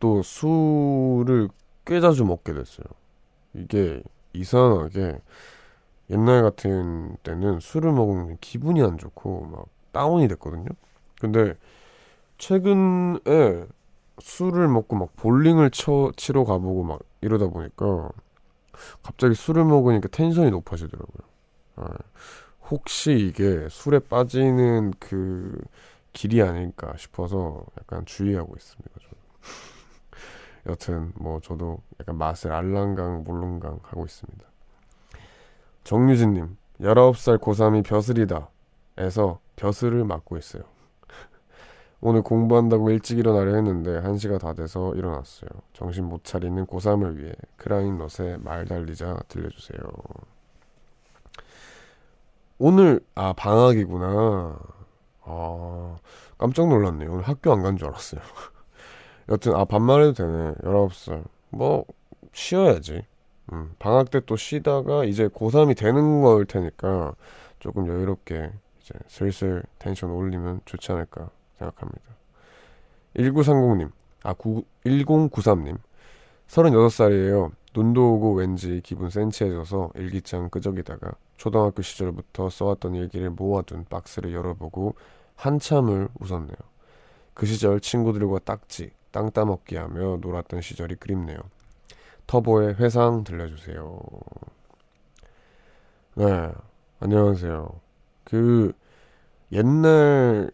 또 0.00 0.22
술을 0.22 1.48
꽤 1.84 2.00
자주 2.00 2.24
먹게 2.24 2.52
됐어요. 2.52 2.86
이게 3.54 4.02
이상하게 4.32 5.20
옛날 6.10 6.42
같은 6.42 7.16
때는 7.22 7.60
술을 7.60 7.92
먹으면 7.92 8.38
기분이 8.40 8.82
안 8.82 8.98
좋고 8.98 9.46
막 9.46 9.66
다운이 9.92 10.28
됐거든요. 10.28 10.66
근데 11.20 11.54
최근에 12.38 13.66
술을 14.18 14.68
먹고 14.68 14.96
막 14.96 15.16
볼링을 15.16 15.70
쳐, 15.70 16.12
치러 16.16 16.44
가보고 16.44 16.82
막 16.82 17.00
이러다 17.20 17.48
보니까 17.48 18.10
갑자기 19.02 19.34
술을 19.34 19.64
먹으니까 19.64 20.08
텐션이 20.08 20.50
높아지더라고요. 20.50 21.28
아, 21.76 21.88
혹시 22.70 23.12
이게 23.12 23.68
술에 23.70 23.98
빠지는 23.98 24.92
그 24.98 25.60
길이 26.12 26.42
아닐까 26.42 26.94
싶어서 26.96 27.64
약간 27.78 28.04
주의하고 28.04 28.54
있습니다. 28.56 28.90
저는. 29.00 29.22
여튼 30.66 31.12
뭐 31.16 31.40
저도 31.40 31.82
약간 32.00 32.16
맛을 32.16 32.52
알랑강 32.52 33.24
몰랑강 33.24 33.80
하고 33.82 34.04
있습니다. 34.04 34.44
정유진님 35.84 36.56
19살 36.80 37.38
고3이 37.38 37.84
벼슬이다 37.84 38.48
에서 38.98 39.40
벼슬을 39.56 40.04
맡고 40.04 40.36
있어요. 40.38 40.62
오늘 42.00 42.22
공부한다고 42.22 42.90
일찍 42.90 43.18
일어나려 43.18 43.54
했는데 43.54 44.00
1시가 44.00 44.38
다 44.38 44.54
돼서 44.54 44.92
일어났어요. 44.94 45.48
정신 45.72 46.04
못 46.04 46.24
차리는 46.24 46.66
고3을 46.66 47.16
위해 47.16 47.32
크라잉 47.56 47.96
넛의 47.98 48.38
말 48.40 48.64
달리자 48.66 49.20
들려주세요. 49.28 49.78
오늘 52.58 53.00
아 53.14 53.32
방학이구나. 53.32 54.58
아 55.24 55.96
깜짝 56.38 56.68
놀랐네요. 56.68 57.12
오늘 57.12 57.22
학교 57.24 57.52
안 57.52 57.62
간 57.62 57.76
줄 57.76 57.88
알았어요. 57.88 58.20
여튼 59.30 59.54
아 59.54 59.64
반말해도 59.64 60.12
되네. 60.14 60.54
19살. 60.62 61.24
뭐 61.50 61.84
쉬어야지. 62.32 63.04
음, 63.52 63.74
방학 63.78 64.10
때 64.10 64.20
또 64.20 64.36
쉬다가 64.36 65.04
이제 65.04 65.28
고3이 65.28 65.76
되는 65.76 66.22
걸 66.22 66.46
테니까 66.46 67.14
조금 67.60 67.86
여유롭게 67.88 68.52
이제 68.82 68.94
슬슬 69.06 69.62
텐션 69.78 70.10
올리면 70.10 70.62
좋지 70.64 70.92
않을까 70.92 71.30
생각합니다. 71.58 72.00
1930님, 73.16 73.90
아, 74.24 74.32
9, 74.32 74.64
1093님. 74.84 75.78
36살이에요. 76.48 77.52
눈도 77.74 78.14
오고 78.14 78.34
왠지 78.34 78.80
기분 78.84 79.08
센치해져서 79.08 79.92
일기장 79.94 80.50
끄적이다가 80.50 81.12
초등학교 81.36 81.80
시절부터 81.80 82.50
써왔던 82.50 82.94
일기를 82.94 83.30
모아둔 83.30 83.86
박스를 83.88 84.34
열어보고 84.34 84.94
한참을 85.36 86.08
웃었네요. 86.20 86.56
그 87.34 87.46
시절 87.46 87.80
친구들과 87.80 88.40
딱지, 88.40 88.90
땅 89.10 89.30
따먹기 89.30 89.76
하며 89.76 90.18
놀았던 90.20 90.60
시절이 90.60 90.96
그립네요. 90.96 91.38
터보의 92.26 92.74
회상 92.74 93.24
들려주세요. 93.24 94.00
네, 96.16 96.52
안녕하세요. 97.00 97.80
그 98.32 98.72
옛날 99.52 100.50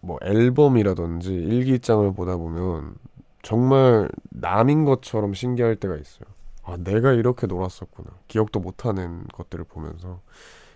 뭐 0.00 0.18
앨범이라든지 0.20 1.32
일기장을 1.32 2.12
보다 2.12 2.36
보면 2.36 2.96
정말 3.42 4.08
남인 4.30 4.84
것처럼 4.84 5.34
신기할 5.34 5.76
때가 5.76 5.94
있어요. 5.94 6.28
아, 6.64 6.76
내가 6.76 7.12
이렇게 7.12 7.46
놀았었구나. 7.46 8.10
기억도 8.26 8.58
못하는 8.58 9.24
것들을 9.32 9.64
보면서 9.66 10.20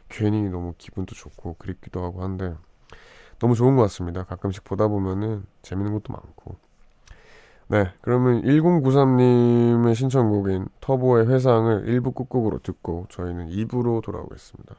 괜히 0.08 0.48
너무 0.48 0.74
기분도 0.78 1.16
좋고 1.16 1.56
그립기도 1.58 2.04
하고 2.04 2.22
한데 2.22 2.54
너무 3.40 3.56
좋은 3.56 3.74
것 3.74 3.82
같습니다. 3.82 4.22
가끔씩 4.22 4.62
보다 4.62 4.86
보면은 4.86 5.44
재밌는 5.62 5.92
것도 5.92 6.12
많고. 6.12 6.54
네, 7.66 7.90
그러면 8.00 8.42
1093님의 8.42 9.96
신청곡인 9.96 10.68
터보의 10.80 11.26
회상을 11.26 11.84
1부 11.86 12.14
끝곡으로 12.14 12.60
듣고 12.60 13.06
저희는 13.08 13.48
2부로 13.48 14.04
돌아오겠습니다. 14.04 14.76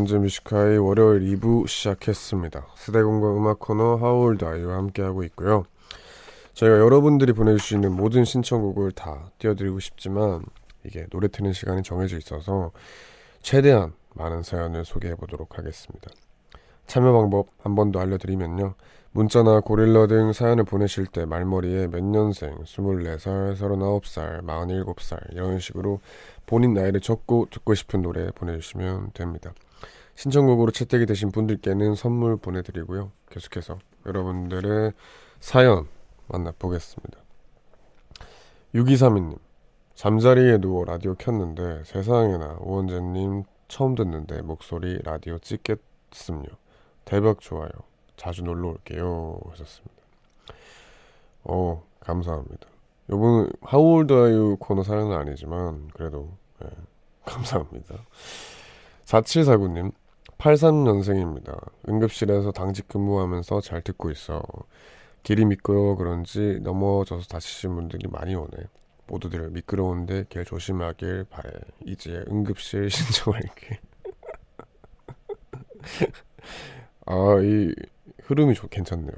원재 0.00 0.16
Music 0.16 0.44
High의 0.44 0.78
월요일 0.78 1.20
2부 1.36 1.68
시작했습니다. 1.68 2.68
세대공감 2.76 3.36
음악 3.36 3.58
코너 3.58 3.96
How 3.96 4.21
old 4.21 4.46
are 4.46 4.57
you와 4.57 4.76
함께하고 4.76 5.24
있고요. 5.24 5.64
저희가 6.54 6.78
여러분들이 6.78 7.34
보내주시는 7.34 7.92
모든 7.92 8.24
신청곡을 8.24 8.92
다 8.92 9.30
띄워드리고 9.38 9.78
싶지만 9.78 10.42
이게 10.84 11.04
노래 11.10 11.28
트는 11.28 11.52
시간이 11.52 11.82
정해져 11.82 12.16
있어서 12.16 12.70
최대한 13.42 13.92
많은 14.14 14.42
사연을 14.42 14.86
소개해 14.86 15.16
보도록 15.16 15.58
하겠습니다. 15.58 16.10
참여 16.86 17.12
방법 17.12 17.48
한 17.58 17.74
번 17.74 17.92
더 17.92 18.00
알려드리면요. 18.00 18.74
문자나 19.12 19.60
고릴라 19.60 20.06
등 20.06 20.32
사연을 20.32 20.64
보내실 20.64 21.08
때 21.08 21.26
말머리에 21.26 21.88
몇 21.88 22.02
년생, 22.02 22.56
24살, 22.64 23.54
39살, 23.54 24.46
47살 24.46 25.34
이런 25.34 25.58
식으로 25.58 26.00
본인 26.46 26.72
나이를 26.72 27.00
적고 27.00 27.48
듣고 27.50 27.74
싶은 27.74 28.00
노래 28.00 28.30
보내주시면 28.30 29.10
됩니다. 29.12 29.52
신청곡으로 30.20 30.70
채택이 30.70 31.06
되신 31.06 31.32
분들께는 31.32 31.94
선물 31.94 32.36
보내드리고요. 32.36 33.10
계속해서 33.30 33.78
여러분들의 34.04 34.92
사연 35.40 35.88
만나보겠습니다. 36.26 37.18
6232님 38.74 39.38
잠자리에 39.94 40.58
누워 40.58 40.84
라디오 40.84 41.14
켰는데 41.14 41.84
세상에나 41.84 42.58
오원재님 42.60 43.44
처음 43.68 43.94
듣는데 43.94 44.42
목소리 44.42 44.98
라디오 45.04 45.38
찍겠음요. 45.38 46.48
대박 47.06 47.40
좋아요. 47.40 47.70
자주 48.18 48.42
놀러 48.42 48.68
올게요. 48.68 49.40
하셨습니다. 49.48 50.02
어, 51.44 51.82
감사합니다. 52.00 52.68
요번 53.08 53.50
하울드 53.62 54.12
아유 54.12 54.58
코너 54.60 54.82
사연은 54.82 55.16
아니지만 55.16 55.88
그래도 55.94 56.28
네, 56.60 56.68
감사합니다. 57.24 57.94
4749님 59.06 59.92
83년생입니다. 60.40 61.70
응급실에서 61.88 62.52
당직 62.52 62.88
근무하면서 62.88 63.60
잘 63.60 63.82
듣고 63.82 64.10
있어. 64.10 64.42
길이 65.22 65.44
미끄러워 65.44 65.96
그런지 65.96 66.58
넘어져서 66.62 67.26
다치신 67.26 67.74
분들이 67.74 68.08
많이 68.08 68.34
오네. 68.34 68.50
모두들 69.06 69.50
미끄러운데 69.50 70.24
길 70.28 70.44
조심하길 70.44 71.26
바래. 71.28 71.50
이제 71.84 72.24
응급실 72.30 72.88
신청할게. 72.90 73.80
아, 77.06 77.14
이 77.42 77.74
흐름이 78.22 78.54
좀 78.54 78.68
괜찮네요. 78.70 79.12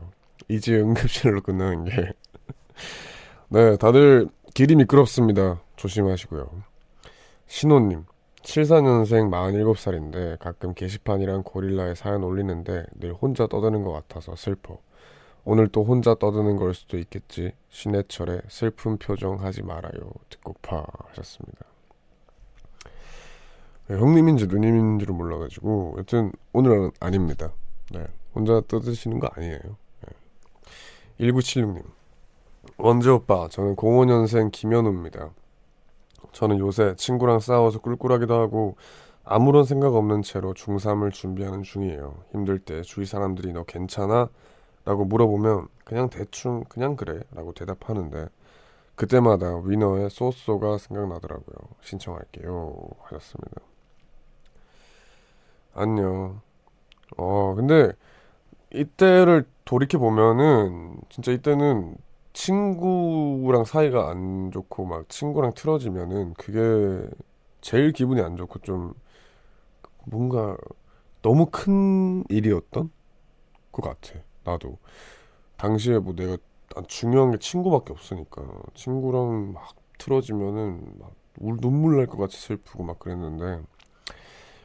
이제 0.49 0.76
응급실로 0.81 1.43
끝나는 1.43 1.85
게. 1.85 2.12
네, 3.49 3.76
다들 3.76 4.29
길이 4.55 4.75
미끄럽습니다. 4.76 5.61
조심하시고요. 5.76 6.49
신호님, 7.47 8.07
74년생 8.42 9.30
47살인데 9.30 10.38
가끔 10.38 10.75
게시판이랑 10.75 11.42
고릴라에 11.44 11.94
사연 11.94 12.25
올리는데 12.25 12.84
늘 12.94 13.12
혼자 13.12 13.46
떠드는 13.46 13.84
것 13.84 13.92
같아서 13.92 14.37
슬퍼. 14.37 14.78
오늘 15.44 15.68
또 15.68 15.84
혼자 15.84 16.14
떠드는 16.14 16.56
걸 16.56 16.75
수도 16.75 16.99
있겠지. 16.99 17.52
신해철의 17.70 18.42
슬픈 18.49 18.96
표정 18.99 19.40
하지 19.40 19.62
말아요. 19.62 20.12
듣고파 20.28 20.84
하셨습니다. 21.08 21.66
네, 23.88 23.96
형님인지 23.96 24.46
누님인지를 24.46 25.14
몰라가지고 25.14 25.96
여튼 25.99 26.32
오늘은 26.52 26.92
아닙니다. 27.00 27.52
네, 27.90 28.06
혼자 28.34 28.61
떠드시는 28.68 29.18
거 29.18 29.28
아니에요. 29.34 29.58
네. 29.58 31.26
1976님 31.26 31.82
원재 32.76 33.11
오빠 33.11 33.49
저는 33.49 33.75
05년생 33.76 34.52
김현우입니다. 34.52 35.30
저는 36.33 36.59
요새 36.59 36.95
친구랑 36.97 37.40
싸워서 37.40 37.81
꿀꿀하기도 37.81 38.35
하고 38.35 38.77
아무런 39.25 39.64
생각 39.64 39.95
없는 39.95 40.23
채로 40.23 40.55
중3을 40.55 41.12
준비하는 41.12 41.62
중이에요. 41.62 42.14
힘들 42.33 42.59
때 42.59 42.83
주위 42.83 43.07
사람들이 43.07 43.53
너 43.53 43.64
괜찮아? 43.64 44.29
라고 44.85 45.05
물어보면 45.05 45.68
그냥 45.85 46.11
대충 46.11 46.64
그냥 46.68 46.97
그래 46.97 47.21
라고 47.33 47.53
대답하는데 47.53 48.29
그때마다 48.97 49.59
위너의 49.64 50.11
소소가 50.11 50.79
생각나더라고요. 50.79 51.57
신청할게요. 51.83 52.75
하셨습니다. 53.03 53.61
안녕. 55.75 56.40
어, 57.16 57.55
근데 57.55 57.92
이때를 58.73 59.47
돌이켜 59.64 59.99
보면은 59.99 60.97
진짜 61.09 61.33
이때는 61.33 61.97
친구랑 62.33 63.64
사이가 63.64 64.11
안 64.11 64.51
좋고 64.53 64.85
막 64.87 65.09
친구랑 65.09 65.53
틀어지면은 65.55 66.35
그게 66.35 67.09
제일 67.61 67.92
기분이 67.92 68.21
안 68.21 68.37
좋고 68.37 68.61
좀 68.61 68.95
뭔가 70.07 70.57
너무 71.23 71.47
큰 71.51 72.25
일이었던 72.29 72.90
것 73.73 73.83
같아. 73.83 74.21
나도 74.45 74.79
당시에 75.57 75.99
뭐 75.99 76.14
내가 76.14 76.38
중요한 76.88 77.33
게 77.33 77.38
친구밖에 77.38 77.92
없으니까 77.92 78.42
친구랑 78.75 79.53
막 79.53 79.75
틀어지면은 79.99 80.99
막 80.99 81.12
눈물 81.61 81.97
날 81.99 82.07
것 82.07 82.18
같이 82.18 82.38
슬프고 82.38 82.85
막 82.85 82.99
그랬는데 82.99 83.62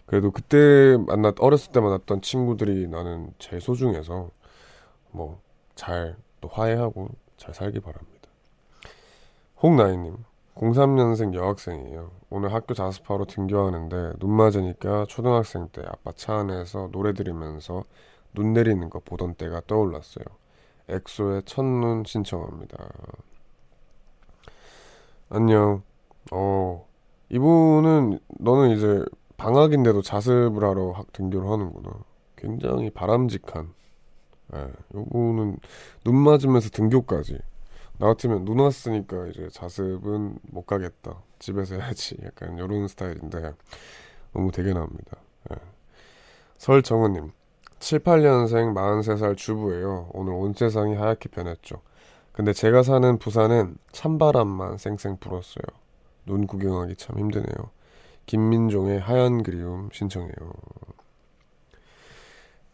그래도 0.05 0.31
그때 0.31 0.97
만났 1.07 1.35
어렸을 1.39 1.71
때 1.71 1.79
만났던 1.79 2.21
친구들이 2.21 2.87
나는 2.87 3.33
제일 3.39 3.61
소중해서 3.61 4.29
뭐 5.11 5.39
잘 5.75 6.17
또 6.41 6.49
화해하고 6.49 7.09
잘 7.37 7.53
살기 7.53 7.79
바랍니다. 7.79 8.29
홍나이님 9.61 10.17
03년생 10.55 11.33
여학생이에요. 11.33 12.11
오늘 12.29 12.53
학교 12.53 12.73
자습하러 12.73 13.25
등교하는데 13.25 14.13
눈 14.19 14.31
맞으니까 14.31 15.05
초등학생 15.07 15.69
때 15.69 15.83
아빠 15.85 16.11
차 16.15 16.37
안에서 16.37 16.89
노래 16.91 17.13
들으면서 17.13 17.83
눈 18.33 18.53
내리는 18.53 18.89
거 18.89 18.99
보던 18.99 19.35
때가 19.35 19.61
떠올랐어요. 19.67 20.25
엑소의 20.89 21.43
첫눈 21.45 22.03
신청합니다. 22.05 22.77
안녕. 25.29 25.83
어, 26.31 26.87
이분은 27.29 28.19
너는 28.39 28.77
이제 28.77 29.03
방학인데도 29.37 30.01
자습을 30.01 30.63
하러 30.63 30.91
학 30.91 31.11
등교를 31.13 31.49
하는구나. 31.49 31.91
굉장히 32.35 32.89
바람직한. 32.89 33.73
예, 34.55 34.67
요거는 34.93 35.57
눈 36.03 36.15
맞으면서 36.15 36.69
등교까지. 36.69 37.39
나 37.99 38.07
같으면 38.07 38.45
눈 38.45 38.59
왔으니까 38.59 39.27
이제 39.27 39.49
자습은 39.51 40.39
못 40.43 40.65
가겠다. 40.65 41.21
집에서 41.39 41.75
해야지. 41.75 42.17
약간 42.23 42.57
요런 42.57 42.87
스타일인데 42.87 43.53
너무 44.33 44.51
대견합니다. 44.51 45.17
예. 45.51 45.55
설정은님 46.57 47.31
7, 47.79 47.99
8년생 47.99 48.73
43살 48.73 49.37
주부예요. 49.37 50.09
오늘 50.13 50.33
온 50.33 50.53
세상이 50.53 50.95
하얗게 50.95 51.29
변했죠. 51.29 51.81
근데 52.31 52.53
제가 52.53 52.83
사는 52.83 53.17
부산은 53.17 53.77
찬바람만 53.91 54.77
쌩쌩 54.77 55.17
불었어요. 55.19 55.65
눈 56.25 56.45
구경하기 56.45 56.95
참 56.95 57.17
힘드네요. 57.17 57.71
김민종의 58.27 58.99
하얀 58.99 59.41
그리움 59.41 59.89
신청해요. 59.91 60.33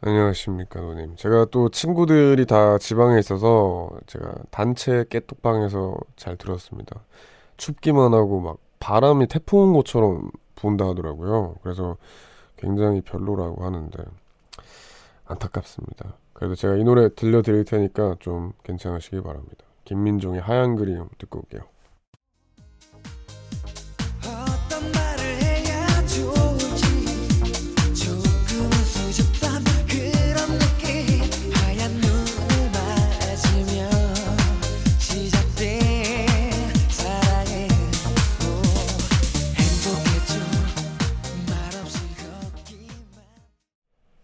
안녕하십니까, 0.05 0.81
노님. 0.81 1.15
제가 1.15 1.45
또 1.45 1.69
친구들이 1.69 2.45
다 2.45 2.77
지방에 2.77 3.19
있어서 3.19 3.89
제가 4.05 4.33
단체 4.51 5.05
깨톡방에서 5.09 5.95
잘 6.17 6.35
들었습니다. 6.35 6.99
춥기만 7.55 8.13
하고 8.13 8.41
막 8.41 8.57
바람이 8.81 9.27
태풍 9.27 9.59
온 9.59 9.73
것처럼 9.73 10.29
분다 10.55 10.89
하더라고요. 10.89 11.55
그래서 11.63 11.95
굉장히 12.57 12.99
별로라고 12.99 13.63
하는데 13.63 14.03
안타깝습니다. 15.23 16.15
그래도 16.33 16.55
제가 16.55 16.75
이 16.75 16.83
노래 16.83 17.07
들려드릴 17.07 17.63
테니까 17.63 18.17
좀 18.19 18.51
괜찮으시기 18.63 19.21
바랍니다. 19.21 19.63
김민종의 19.85 20.41
하얀 20.41 20.75
그림 20.75 21.07
듣고 21.17 21.39
올게요. 21.39 21.61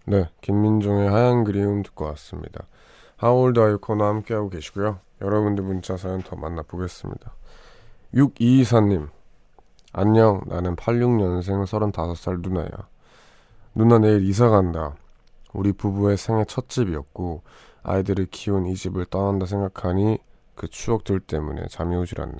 네, 0.09 0.27
김민종의 0.41 1.07
하얀 1.07 1.43
그리움 1.43 1.83
듣고 1.83 2.05
왔습니다. 2.05 2.65
하울드 3.17 3.59
아이 3.59 3.75
코너 3.75 4.05
함께하고 4.05 4.49
계시고요. 4.49 5.01
여러분들 5.21 5.63
문자 5.63 5.97
사연 5.97 6.23
더 6.23 6.35
만나보겠습니다. 6.35 7.31
6224님, 8.15 9.09
안녕. 9.93 10.41
나는 10.47 10.75
86년생 10.75 11.63
35살 11.63 12.41
누나야. 12.41 12.69
누나 13.75 13.99
내일 13.99 14.27
이사 14.27 14.49
간다. 14.49 14.95
우리 15.53 15.73
부부의 15.73 16.17
생애 16.17 16.43
첫 16.45 16.69
집이었고, 16.69 17.43
아이들을 17.83 18.29
키운 18.31 18.65
이 18.65 18.73
집을 18.73 19.05
떠난다 19.05 19.45
생각하니 19.45 20.17
그 20.55 20.67
추억들 20.67 21.19
때문에 21.19 21.67
잠이 21.67 21.95
오질 21.95 22.19
않네. 22.19 22.39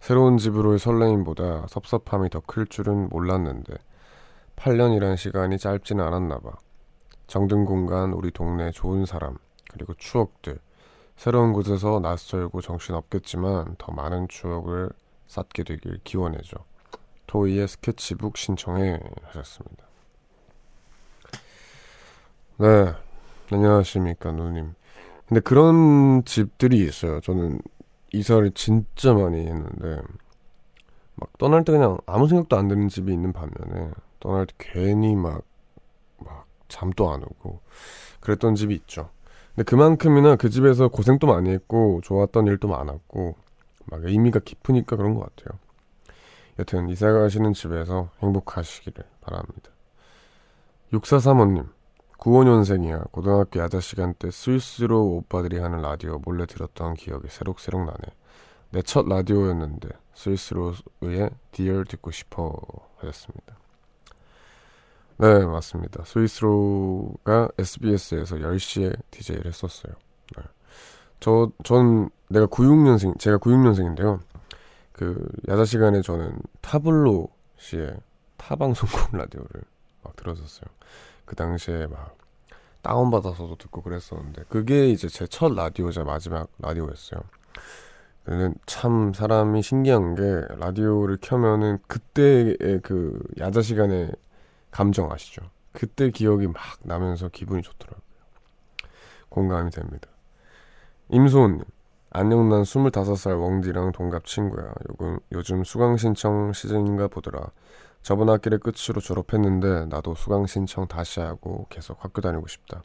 새로운 0.00 0.36
집으로의 0.36 0.80
설레임보다 0.80 1.66
섭섭함이 1.68 2.28
더 2.30 2.40
클 2.40 2.66
줄은 2.66 3.08
몰랐는데, 3.08 3.72
8년이란 4.56 5.16
시간이 5.16 5.58
짧지는 5.58 6.04
않았나 6.04 6.40
봐. 6.40 6.50
정든 7.32 7.64
공간, 7.64 8.12
우리 8.12 8.30
동네 8.30 8.70
좋은 8.72 9.06
사람, 9.06 9.38
그리고 9.70 9.94
추억들. 9.94 10.58
새로운 11.16 11.54
곳에서 11.54 11.98
낯설고 11.98 12.60
정신없겠지만 12.60 13.76
더 13.78 13.90
많은 13.90 14.28
추억을 14.28 14.90
쌓게 15.28 15.64
되길 15.64 16.00
기원해줘. 16.04 16.58
토이의 17.26 17.68
스케치북 17.68 18.36
신청해 18.36 19.00
하셨습니다. 19.22 19.82
네, 22.58 22.92
안녕하십니까 23.50 24.32
누님. 24.32 24.74
근데 25.26 25.40
그런 25.40 26.26
집들이 26.26 26.84
있어요. 26.84 27.20
저는 27.20 27.62
이사를 28.12 28.50
진짜 28.50 29.14
많이 29.14 29.38
했는데 29.46 30.02
막 31.14 31.30
떠날 31.38 31.64
때 31.64 31.72
그냥 31.72 31.96
아무 32.04 32.28
생각도 32.28 32.58
안 32.58 32.68
드는 32.68 32.90
집이 32.90 33.10
있는 33.10 33.32
반면에 33.32 33.90
떠날 34.20 34.44
때 34.44 34.52
괜히 34.58 35.16
막, 35.16 35.32
막 35.32 35.44
잠도 36.72 37.12
안 37.12 37.22
오고 37.22 37.60
그랬던 38.20 38.54
집이 38.54 38.74
있죠. 38.74 39.10
근데 39.54 39.64
그만큼이나 39.64 40.36
그 40.36 40.48
집에서 40.48 40.88
고생도 40.88 41.26
많이 41.26 41.50
했고 41.50 42.00
좋았던 42.02 42.46
일도 42.46 42.68
많았고 42.68 43.34
막 43.86 44.04
의미가 44.04 44.40
깊으니까 44.40 44.96
그런 44.96 45.14
것 45.14 45.20
같아요. 45.36 45.58
여튼 46.58 46.88
이사 46.88 47.12
가시는 47.12 47.52
집에서 47.52 48.10
행복하시기를 48.20 49.04
바랍니다. 49.20 49.70
6435님 50.92 51.68
95년생이야. 52.18 53.10
고등학교 53.10 53.60
야자 53.60 53.80
시간 53.80 54.14
때 54.14 54.30
스위스로 54.30 55.02
오빠들이 55.16 55.58
하는 55.58 55.82
라디오 55.82 56.20
몰래 56.24 56.46
들었던 56.46 56.94
기억이 56.94 57.28
새록새록 57.28 57.84
나네. 57.84 58.14
내 58.70 58.82
첫 58.82 59.06
라디오였는데 59.06 59.88
스윗소로우의 60.14 61.30
Dear 61.50 61.84
듣고 61.84 62.10
싶어 62.10 62.54
하셨습니다. 62.98 63.56
네, 65.22 65.46
맞습니다. 65.46 66.02
스윗소로우가 66.04 67.48
SBS에서 67.56 68.36
10시에 68.38 68.98
DJ를 69.12 69.46
했었어요. 69.46 69.92
네. 70.36 70.42
저, 71.20 71.52
전 71.62 72.10
내가 72.28 72.46
96년생, 72.46 73.20
제가 73.20 73.38
96년생인데요. 73.38 74.18
그, 74.90 75.24
야자 75.48 75.64
시간에 75.64 76.02
저는 76.02 76.40
타블로 76.60 77.28
씨의 77.56 77.98
타방송국 78.36 79.14
라디오를 79.16 79.62
막 80.02 80.16
들었었어요. 80.16 80.64
그 81.24 81.36
당시에 81.36 81.86
막 81.86 82.16
다운받아서도 82.82 83.54
듣고 83.58 83.82
그랬었는데 83.82 84.42
그게 84.48 84.88
이제 84.88 85.06
제 85.06 85.28
첫 85.28 85.54
라디오자 85.54 86.02
마지막 86.02 86.48
라디오였어요. 86.58 87.20
근데 88.24 88.58
참 88.66 89.12
사람이 89.14 89.62
신기한 89.62 90.16
게 90.16 90.22
라디오를 90.58 91.18
켜면은 91.20 91.78
그때의 91.86 92.80
그 92.82 93.20
야자 93.38 93.62
시간에 93.62 94.10
감정 94.72 95.12
아시죠? 95.12 95.42
그때 95.72 96.10
기억이 96.10 96.48
막 96.48 96.56
나면서 96.82 97.28
기분이 97.28 97.62
좋더라고요. 97.62 98.02
공감이 99.28 99.70
됩니다. 99.70 100.08
임소은님, 101.10 101.62
안녕 102.10 102.48
난 102.48 102.62
25살 102.62 103.40
웡디랑 103.40 103.92
동갑 103.92 104.24
친구야. 104.26 104.74
요즘, 104.90 105.18
요즘 105.32 105.64
수강 105.64 105.96
신청 105.96 106.52
시즌인가 106.52 107.08
보더라. 107.08 107.50
저번 108.02 108.28
학기를 108.28 108.58
끝으로 108.58 109.00
졸업했는데 109.00 109.86
나도 109.86 110.14
수강 110.14 110.46
신청 110.46 110.88
다시 110.88 111.20
하고 111.20 111.66
계속 111.70 112.04
학교 112.04 112.20
다니고 112.20 112.48
싶다. 112.48 112.82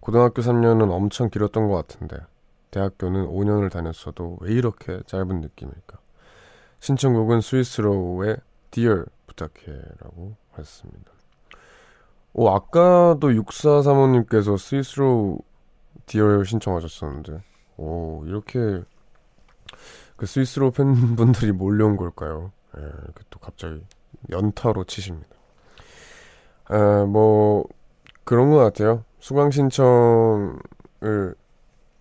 고등학교 0.00 0.42
3년은 0.42 0.90
엄청 0.90 1.28
길었던 1.28 1.68
것 1.68 1.74
같은데 1.74 2.16
대학교는 2.70 3.26
5년을 3.26 3.70
다녔어도 3.70 4.38
왜 4.40 4.52
이렇게 4.52 5.00
짧은 5.06 5.40
느낌일까? 5.40 5.98
신청곡은 6.80 7.40
스위스로우의 7.40 8.36
Dear 8.70 9.06
부탁해라고 9.38 10.34
하셨습니다. 10.52 11.12
오 12.34 12.48
아까도 12.50 13.28
6435님께서 13.28 14.58
스위스로우 14.58 15.38
Dear 16.06 16.44
신청하셨었는데 16.44 17.42
오 17.76 18.24
이렇게 18.26 18.82
그 20.16 20.26
스위스로 20.26 20.70
팬분들이 20.70 21.52
몰려온 21.52 21.96
걸까요? 21.96 22.52
예, 22.76 22.82
이렇게 22.82 23.24
또 23.30 23.38
갑자기 23.38 23.82
연타로 24.30 24.84
치십니다. 24.84 25.28
아, 26.66 27.04
뭐 27.06 27.64
그런 28.24 28.50
것 28.50 28.58
같아요. 28.58 29.04
수강 29.20 29.50
신청을 29.50 30.58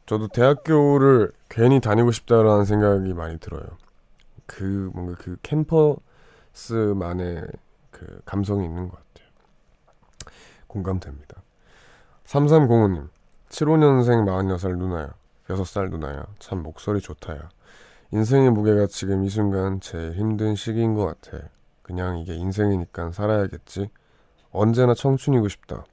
저도 0.05 0.27
대학교를 0.29 1.31
괜히 1.49 1.79
다니고 1.79 2.11
싶다라는 2.11 2.65
생각이 2.65 3.13
많이 3.13 3.39
들어요. 3.39 3.65
그 4.45 4.89
뭔가 4.93 5.15
그 5.19 5.37
캠퍼 5.41 5.97
스만의 6.57 7.45
그 7.91 8.21
감성이 8.25 8.65
있는 8.65 8.89
것 8.89 8.97
같아요. 8.97 9.27
공감됩니다. 10.67 11.41
3305님 12.25 13.09
75년생 13.49 14.25
46살 14.25 14.77
누나야 14.77 15.13
6살 15.47 15.89
누나야 15.89 16.25
참 16.39 16.63
목소리 16.63 16.99
좋다야 16.99 17.49
인생의 18.11 18.51
무게가 18.51 18.87
지금 18.87 19.23
이 19.23 19.29
순간 19.29 19.79
제일 19.79 20.13
힘든 20.13 20.55
시기인 20.55 20.95
것 20.95 21.05
같아 21.05 21.47
그냥 21.87 22.19
이게 22.19 22.35
인생이니까 22.35 23.13
살아야겠지. 23.13 23.89
언제나 24.51 24.93
청춘이고 24.93 25.47
싶다. 25.47 25.85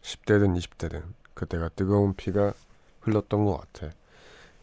10대든 0.00 0.56
20대든 0.56 1.02
그때가 1.34 1.68
뜨거운 1.76 2.14
피가 2.14 2.54
흘렀던 3.00 3.44
것 3.44 3.58
같아. 3.60 3.92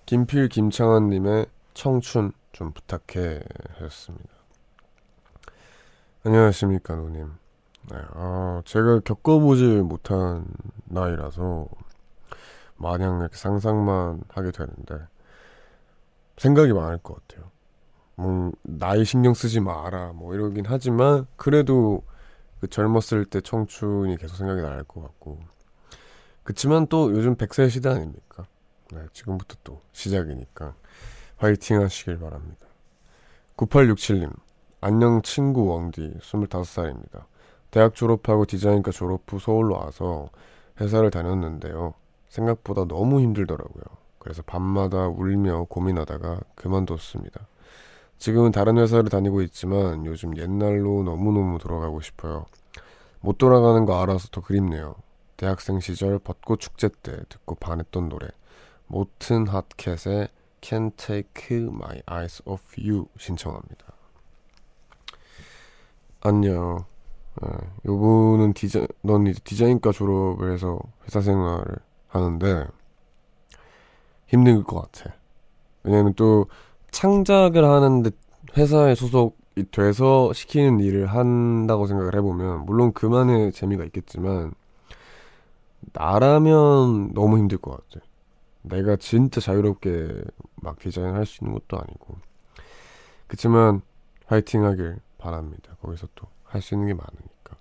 김필 0.08 0.50
김창환님의 0.50 1.46
청춘 1.76 2.32
좀 2.54 2.72
부탁해 2.72 3.42
하셨습니다. 3.76 4.39
안녕하십니까 6.24 6.96
노님. 6.96 7.32
네, 7.92 7.98
아, 8.14 8.62
제가 8.66 9.00
겪어보지 9.00 9.64
못한 9.84 10.46
나이라서 10.86 11.68
마냥 12.76 13.20
이렇게 13.22 13.36
상상만 13.38 14.24
하게 14.30 14.52
되는데 14.52 15.08
생각이 16.38 16.74
많을 16.74 16.98
것 17.00 17.16
같아요. 17.28 17.50
뭐 18.16 18.52
나이 18.64 19.06
신경 19.06 19.34
쓰지 19.34 19.62
마라 19.62 20.12
뭐 20.14 20.34
이러긴 20.36 20.66
하지만 20.68 21.26
그래도 21.38 22.04
그 22.60 22.68
젊었을 22.68 23.26
때 23.26 23.40
청춘이 23.40 24.18
계속 24.18 24.36
생각이 24.36 24.62
날 24.62 24.84
것 24.84 25.02
같고 25.02 25.40
그치만 26.44 26.88
또 26.88 27.12
요즘 27.12 27.36
100세 27.36 27.70
시대 27.70 27.90
아닙니까? 27.90 28.46
네, 28.92 29.06
지금부터 29.14 29.56
또 29.64 29.82
시작이니까 29.94 30.74
화이팅 31.38 31.82
하시길 31.82 32.20
바랍니다. 32.20 32.66
9867님 33.56 34.34
안녕 34.82 35.22
친구 35.22 35.74
웡디 35.74 36.20
25살입니다. 36.22 37.26
대학 37.70 37.96
졸업하고 37.96 38.46
디자인과 38.46 38.92
졸업 38.92 39.24
후 39.28 39.38
서울로 39.38 39.76
와서 39.76 40.30
회사를 40.80 41.12
다녔는데요. 41.12 41.94
생각보다 42.30 42.86
너무 42.86 43.20
힘들더라고요. 43.20 43.84
그래서 44.20 44.42
밤마다 44.42 45.08
울며 45.08 45.66
고민하다가 45.66 46.40
그만뒀습니다. 46.56 47.48
지금은 48.20 48.52
다른 48.52 48.78
회사를 48.78 49.10
다니고 49.10 49.42
있지만 49.42 50.06
요즘 50.06 50.38
옛날로 50.38 51.04
너무너무 51.04 51.58
돌아가고 51.58 52.00
싶어요. 52.00 52.46
못 53.20 53.38
돌아가는 53.38 53.86
거 53.86 54.02
알아서 54.02 54.30
더 54.32 54.40
그립네요. 54.40 54.96
대학생 55.36 55.82
시절 55.82 56.20
벚꽃 56.20 56.62
축제 56.62 56.88
때 57.04 57.18
듣고 57.28 57.56
반했던 57.56 58.08
노래 58.08 58.28
모튼 58.88 59.46
핫캣의 59.48 60.30
Can't 60.62 60.96
Take 60.96 61.68
My 61.68 62.02
Eyes 62.10 62.42
Off 62.46 62.82
You 62.82 63.08
신청합니다. 63.18 63.89
안녕. 66.22 66.86
네, 67.42 67.48
요분은 67.86 68.54
디자, 68.54 68.86
넌 69.02 69.28
이제 69.28 69.40
디자인과 69.44 69.92
졸업을 69.92 70.52
해서 70.52 70.80
회사 71.06 71.22
생활을 71.22 71.78
하는데 72.08 72.68
힘들 74.28 74.64
것 74.64 74.82
같아. 74.92 75.16
왜냐면 75.84 76.14
또 76.16 76.48
창작을 76.92 77.64
하는데 77.64 78.10
회사에 78.58 78.96
소속이 78.96 79.72
돼서 79.72 80.34
시키는 80.34 80.80
일을 80.80 81.08
한다고 81.08 81.88
생각을 81.88 82.16
해보면 82.16 82.66
물론 82.66 82.92
그만의 82.94 83.52
재미가 83.54 83.86
있겠지만 83.86 84.54
나라면 85.94 87.14
너무 87.14 87.38
힘들 87.38 87.58
것 87.58 87.72
같아. 87.72 88.06
내가 88.64 88.96
진짜 88.98 89.40
자유롭게 89.42 90.22
막 90.56 90.80
디자인 90.80 91.16
할 91.16 91.26
수 91.26 91.44
있는 91.44 91.54
것도 91.60 91.82
아니고 91.82 92.18
그치만 93.28 93.82
화이팅 94.28 94.66
하길 94.66 95.00
바랍니다. 95.20 95.76
거기서 95.82 96.08
또 96.16 96.28
할 96.50 96.62
수 96.62 96.74
있는 96.74 96.88
게 96.88 96.94
많으니까. 96.94 97.58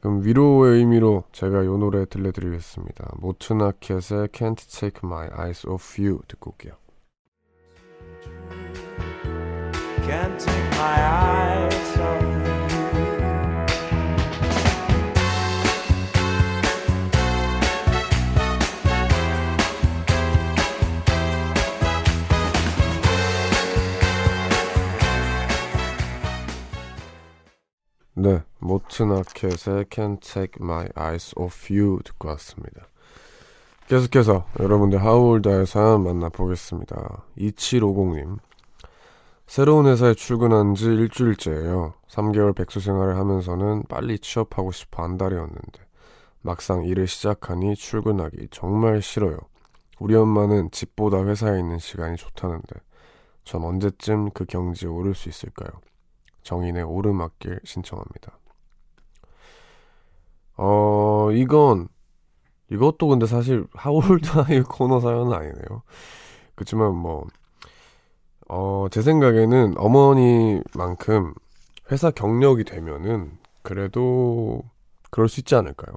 그럼 0.00 0.22
위로의 0.22 0.78
의미로 0.80 1.24
제가 1.32 1.64
요 1.64 1.78
노래 1.78 2.04
들려드리겠습니다. 2.04 3.14
모트나켓의 3.16 4.28
Can't 4.28 4.80
Take 4.80 5.00
My 5.02 5.28
Eyes 5.38 5.66
Off 5.66 6.02
You 6.02 6.20
듣고 6.28 6.50
올게요. 6.50 6.74
Can't 10.04 10.38
take 10.38 10.68
my 10.76 11.00
eyes 11.00 11.98
off 11.98 12.23
네, 28.16 28.44
모트나켓의 28.60 29.86
Can't 29.86 30.20
Take 30.20 30.60
My 30.60 30.86
Eyes 30.94 31.34
Off 31.36 31.66
You 31.68 31.98
듣고 32.04 32.28
왔습니다. 32.28 32.86
계속해서 33.88 34.46
여러분들 34.60 35.02
하울다의 35.02 35.66
사연 35.66 36.04
만나보겠습니다. 36.04 37.24
2750님. 37.36 38.38
새로운 39.48 39.86
회사에 39.86 40.14
출근한 40.14 40.76
지 40.76 40.84
일주일째예요. 40.86 41.94
3개월 42.08 42.54
백수 42.54 42.78
생활을 42.78 43.16
하면서는 43.16 43.82
빨리 43.88 44.20
취업하고 44.20 44.70
싶어 44.70 45.02
한 45.02 45.18
달이었는데 45.18 45.80
막상 46.40 46.84
일을 46.84 47.08
시작하니 47.08 47.74
출근하기 47.74 48.46
정말 48.52 49.02
싫어요. 49.02 49.38
우리 49.98 50.14
엄마는 50.14 50.70
집보다 50.70 51.24
회사에 51.24 51.58
있는 51.58 51.80
시간이 51.80 52.16
좋다는데 52.16 52.76
전 53.42 53.64
언제쯤 53.64 54.30
그 54.30 54.44
경지에 54.44 54.88
오를 54.88 55.16
수 55.16 55.28
있을까요? 55.28 55.70
정인의 56.44 56.84
오르막길 56.84 57.60
신청합니다. 57.64 58.38
어, 60.56 61.30
이건, 61.32 61.88
이것도 62.70 63.08
근데 63.08 63.26
사실 63.26 63.66
하울드아이 63.72 64.62
코너 64.68 65.00
사연은 65.00 65.32
아니네요. 65.32 65.82
그렇지만 66.54 66.94
뭐, 66.94 67.26
어, 68.48 68.86
제 68.90 69.02
생각에는 69.02 69.74
어머니만큼 69.76 71.34
회사 71.90 72.10
경력이 72.10 72.64
되면은 72.64 73.38
그래도 73.62 74.62
그럴 75.10 75.28
수 75.28 75.40
있지 75.40 75.54
않을까요? 75.54 75.96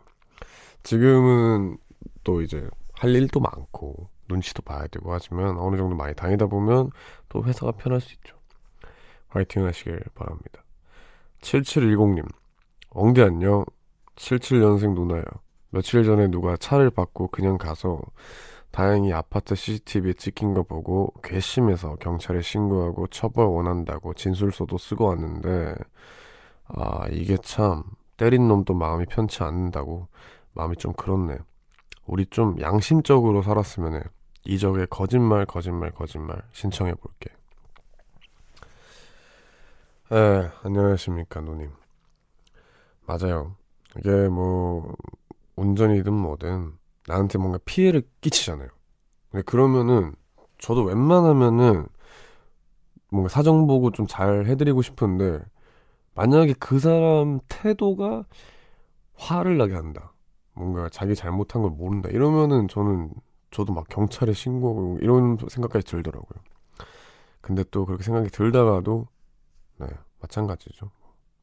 지금은 0.83 1.77
또 2.23 2.41
이제 2.41 2.67
할 2.93 3.13
일도 3.13 3.39
많고 3.39 4.10
눈치도 4.29 4.63
봐야 4.63 4.88
되고 4.88 5.13
하지만 5.13 5.57
어느 5.57 5.77
정도 5.77 5.95
많이 5.95 6.15
다니다 6.15 6.47
보면 6.47 6.91
또 7.29 7.43
회사가 7.43 7.73
편할 7.73 8.01
수 8.01 8.13
있죠. 8.13 8.37
화이팅 9.38 9.65
하시길 9.65 10.00
바랍니다. 10.15 10.63
7710님, 11.41 12.28
엉대 12.89 13.21
안녕. 13.21 13.63
77년생 14.15 14.93
누나야. 14.95 15.23
며칠 15.69 16.04
전에 16.04 16.28
누가 16.28 16.58
차를 16.58 16.89
받고 16.89 17.28
그냥 17.28 17.58
가서 17.58 18.02
다행히 18.71 19.13
아파트 19.13 19.54
CCTV에 19.54 20.13
찍힌 20.13 20.54
거 20.54 20.63
보고 20.63 21.13
괘씸해서 21.23 21.95
경찰에 21.95 22.41
신고하고 22.41 23.08
처벌 23.08 23.45
원한다고 23.45 24.13
진술서도 24.13 24.78
쓰고 24.78 25.06
왔는데 25.06 25.76
아 26.65 27.08
이게 27.12 27.38
참 27.38 27.84
때린 28.17 28.47
놈도 28.47 28.73
마음이 28.73 29.06
편치 29.06 29.43
않는다고 29.43 30.08
마음이 30.54 30.78
좀 30.78 30.93
그렇네. 30.93 31.38
우리 32.06 32.26
좀 32.26 32.60
양심적으로 32.60 33.41
살았으면 33.41 33.95
해. 33.95 34.02
이적의 34.45 34.88
거짓말 34.89 35.45
거짓말 35.45 35.91
거짓말 35.91 36.41
신청해 36.54 36.95
볼게. 36.95 37.37
네, 40.10 40.50
안녕하십니까, 40.63 41.41
누님. 41.41 41.72
맞아요. 43.06 43.56
이게 43.98 44.28
뭐, 44.28 44.93
운전이든 45.56 46.13
뭐든, 46.13 46.74
나한테 47.08 47.38
뭔가 47.38 47.60
피해를 47.65 48.04
끼치잖아요. 48.22 48.70
근데 49.32 49.43
그러면은, 49.43 50.13
저도 50.60 50.84
웬만하면은, 50.84 51.88
뭔가 53.10 53.30
사정 53.30 53.67
보고 53.67 53.91
좀 53.91 54.08
잘 54.08 54.46
해드리고 54.46 54.82
싶은데, 54.82 55.41
만약에 56.15 56.54
그 56.60 56.80
사람 56.80 57.39
태도가 57.50 58.26
화를 59.15 59.58
나게 59.58 59.76
한다. 59.76 60.13
뭔가 60.54 60.89
자기 60.89 61.15
잘못한 61.15 61.62
걸 61.62 61.72
모른다. 61.72 62.10
이러면은 62.10 62.67
저는, 62.67 63.12
저도 63.52 63.74
막 63.74 63.88
경찰에 63.89 64.34
신고하고 64.34 65.00
이런 65.02 65.38
생각까지 65.50 65.86
들더라고요. 65.86 66.39
근데 67.41 67.63
또 67.72 67.86
그렇게 67.86 68.04
생각이 68.04 68.30
들다가도 68.30 69.08
네, 69.77 69.87
마찬가지죠. 70.21 70.91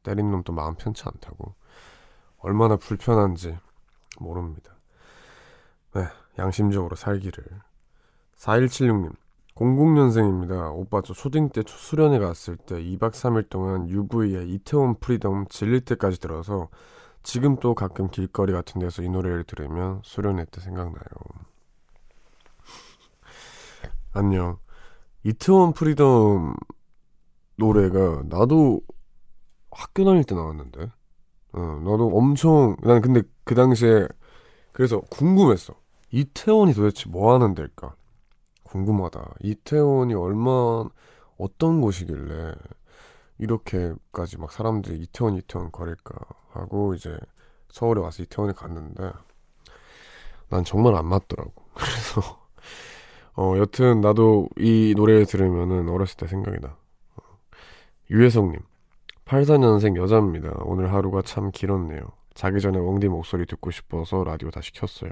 때린 0.03 0.31
놈도 0.31 0.53
마음 0.53 0.75
편치 0.75 1.03
않다고. 1.05 1.55
얼마나 2.37 2.75
불편한지 2.75 3.57
모릅니다. 4.19 4.75
네, 5.93 6.07
양심적으로 6.37 6.95
살기를. 6.95 7.43
4176님, 8.37 9.15
00년생입니다. 9.55 10.73
오빠 10.75 11.01
저 11.01 11.13
초딩 11.13 11.49
때 11.49 11.63
수련회 11.65 12.19
갔을 12.19 12.57
때 12.57 12.75
2박 12.75 13.11
3일 13.11 13.49
동안 13.49 13.89
UV의 13.89 14.49
이태원 14.49 14.99
Freedom 14.99 15.47
질릴 15.47 15.81
때까지 15.81 16.19
들어서 16.19 16.69
지금 17.23 17.55
또 17.57 17.73
가끔 17.73 18.09
길거리 18.09 18.53
같은 18.53 18.79
데서 18.79 19.01
이 19.01 19.09
노래를 19.09 19.45
들으면 19.45 20.01
수련회 20.03 20.45
때 20.51 20.61
생각나요. 20.61 21.05
안녕. 24.13 24.59
이태원 25.23 25.73
Freedom 25.73 26.55
노래가 27.57 28.23
나도 28.25 28.81
학교 29.71 30.05
다닐 30.05 30.23
때 30.23 30.35
나왔는데. 30.35 30.91
어, 31.53 31.59
나도 31.59 32.11
엄청 32.13 32.75
난 32.81 33.01
근데 33.01 33.21
그 33.43 33.55
당시에 33.55 34.07
그래서 34.73 35.01
궁금했어. 35.09 35.73
이태원이 36.11 36.73
도대체 36.73 37.09
뭐 37.09 37.33
하는 37.33 37.55
데일까? 37.55 37.95
궁금하다. 38.63 39.35
이태원이 39.41 40.13
얼마 40.13 40.83
어떤 41.37 41.81
곳이길래 41.81 42.53
이렇게까지 43.37 44.37
막 44.37 44.51
사람들이 44.51 44.97
이태원 44.99 45.35
이태원 45.35 45.71
거릴까 45.71 46.15
하고 46.49 46.93
이제 46.93 47.17
서울에 47.69 48.01
와서 48.01 48.23
이태원에 48.23 48.53
갔는데 48.53 49.11
난 50.49 50.63
정말 50.63 50.95
안 50.95 51.05
맞더라고. 51.07 51.53
그래서 51.73 52.45
어 53.37 53.55
여튼 53.57 54.01
나도 54.01 54.49
이 54.57 54.93
노래를 54.95 55.25
들으면은 55.25 55.89
어렸을 55.89 56.17
때 56.17 56.27
생각이 56.27 56.59
나 56.61 56.77
유혜성님, 58.09 58.59
84년생 59.25 59.97
여자입니다. 59.97 60.51
오늘 60.61 60.93
하루가 60.93 61.21
참 61.23 61.51
길었네요. 61.51 62.01
자기 62.35 62.59
전에 62.59 62.77
웡디 62.77 63.07
목소리 63.07 63.45
듣고 63.45 63.71
싶어서 63.71 64.23
라디오 64.23 64.51
다시 64.51 64.71
켰어요. 64.73 65.11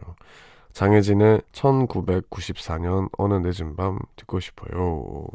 장혜진의 0.73 1.41
1994년 1.51 3.09
어느 3.17 3.35
늦은 3.35 3.75
밤 3.75 3.99
듣고 4.15 4.39
싶어요. 4.39 5.27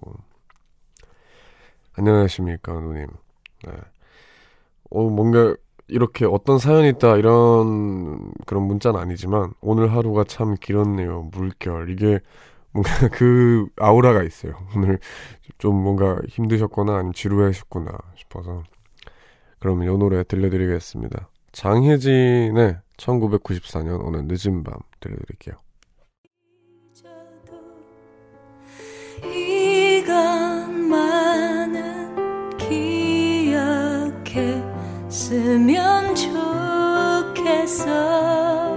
안녕하십니까, 1.94 2.72
누님. 2.72 3.06
네. 3.64 3.72
어, 4.90 5.02
뭔가 5.08 5.56
이렇게 5.88 6.26
어떤 6.26 6.58
사연이 6.58 6.90
있다 6.90 7.16
이런 7.16 8.32
그런 8.46 8.64
문자는 8.64 9.00
아니지만 9.00 9.54
오늘 9.60 9.92
하루가 9.92 10.24
참 10.24 10.54
길었네요. 10.54 11.30
물결. 11.32 11.90
이게 11.90 12.20
뭔가 12.72 12.90
그 13.12 13.66
아우라가 13.76 14.22
있어요. 14.22 14.54
오늘 14.74 14.98
좀 15.58 15.76
뭔가 15.76 16.18
힘드셨거나 16.28 16.94
아니면 16.94 17.12
지루하셨구나 17.12 17.92
싶어서 18.16 18.62
그러면 19.58 19.92
이 19.92 19.98
노래 19.98 20.22
들려드리겠습니다. 20.22 21.28
장혜진의 21.52 22.78
1994년 22.96 24.04
오늘 24.04 24.26
늦은 24.26 24.62
밤 24.62 24.78
들려드릴게요. 25.00 25.56
이것만은 30.04 30.96
기억했으면 35.08 36.14
좋겠어 37.34 38.67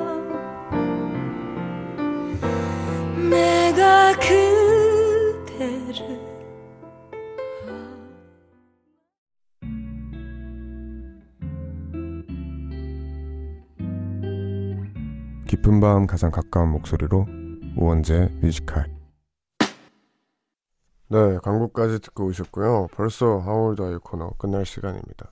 깊은 15.52 15.82
밤 15.82 16.08
가장 16.08 16.32
가까운 16.32 16.70
목소리로 16.70 17.28
우원재 17.76 18.30
Music 18.42 18.64
High. 18.64 18.86
네 21.10 21.40
광고까지 21.44 22.00
듣고 22.00 22.28
오셨고요. 22.28 22.88
벌써 22.94 23.40
How 23.40 23.61
old 23.61 23.82
are 23.82 23.90
you 23.90 23.98
코너 24.02 24.30
끝날 24.38 24.66
시간입니다. 24.66 25.30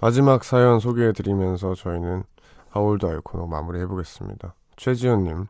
마지막 0.00 0.42
사연 0.42 0.80
소개해드리면서 0.80 1.74
저희는 1.74 2.24
How 2.70 2.87
old 2.87 3.04
are 3.04 3.11
you 3.11 3.18
코너 3.22 3.46
마무리해보겠습니다. 3.46 4.54
최지연님 4.76 5.48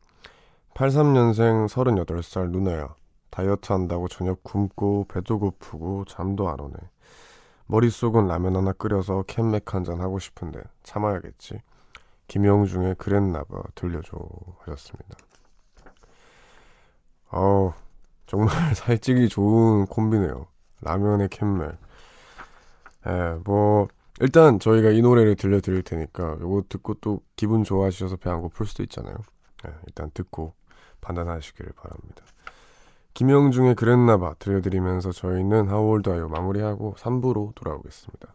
83년생 0.75 1.69
38살 1.69 2.51
누나야 2.51 2.97
다이어트 3.31 3.73
한다고 3.73 4.09
저녁 4.09 4.43
굶고 4.43 5.07
배도 5.07 5.38
고프고 5.38 6.07
잠도 6.07 6.49
안 6.49 6.59
오네. 6.59 6.75
머릿속은 7.67 8.27
라면 8.27 8.57
하나 8.57 8.73
끓여서 8.73 9.23
캔맥 9.29 9.73
한 9.77 9.85
잔 9.85 10.01
하고 10.01 10.19
싶은데 10.19 10.61
참아야겠지 10.83 11.61
김영중의 12.33 12.95
그랬나봐 12.95 13.62
들려줘 13.75 14.16
하셨습니다. 14.61 15.18
아우 17.29 17.75
정말 18.27 18.49
살찌기 18.75 19.29
좋은 19.29 19.85
콤비네요. 19.85 20.47
라면의 20.81 21.29
캔멜. 21.29 21.77
예, 23.07 23.38
뭐 23.45 23.88
일단 24.21 24.59
저희가 24.59 24.88
이 24.92 25.03
노래를 25.03 25.37
들려드릴 25.37 25.83
테니까 25.83 26.38
이거 26.40 26.62
듣고 26.71 26.95
또 27.03 27.21
기분 27.37 27.64
좋아지셔서 27.64 28.16
배 28.16 28.31
안 28.31 28.40
고플 28.40 28.64
수도 28.64 28.83
있잖아요. 28.85 29.14
예, 29.66 29.75
일단 29.87 30.11
듣고 30.14 30.55
판단하시기를 31.03 31.73
바랍니다. 31.77 32.25
김영중의 33.12 33.75
그랬나봐 33.75 34.37
들려드리면서 34.38 35.12
저희는 35.12 35.68
하울드 35.68 36.09
아이오 36.09 36.29
마무리하고 36.29 36.95
3부로 36.95 37.55
돌아오겠습니다. 37.55 38.35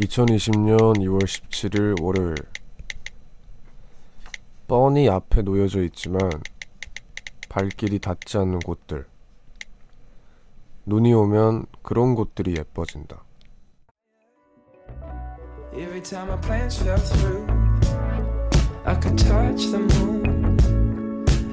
2020년 0.00 0.98
2월 0.98 1.24
17일 1.24 2.00
월요일 2.00 2.36
뻔히 4.68 5.08
앞에 5.08 5.42
놓여져 5.42 5.82
있지만 5.84 6.20
발길이 7.48 7.98
닿지 7.98 8.38
않는 8.38 8.60
곳들 8.60 9.06
눈이 10.86 11.12
오면 11.12 11.66
그런 11.82 12.14
곳들이 12.14 12.54
예뻐진다 12.56 13.24
Every 15.74 16.00
time 16.02 16.28
my 16.28 16.40
plans 16.40 16.80
fell 16.80 17.00
through 17.00 17.46
I 18.84 18.94
could 19.00 19.18
touch 19.18 19.66
the 19.70 19.80
moon 19.80 20.56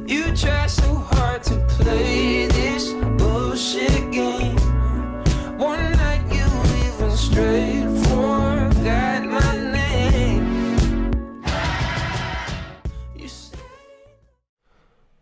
You 0.07 0.31
try 0.35 0.67
so 0.67 0.93
hard 0.93 1.41
to 1.45 1.57
play 1.79 2.47
this 2.47 2.93
bullshit 3.17 4.11
game 4.11 4.55
One 5.57 5.91
night 5.93 6.21
you 6.31 6.45
even 6.85 7.11
strayed 7.17 7.94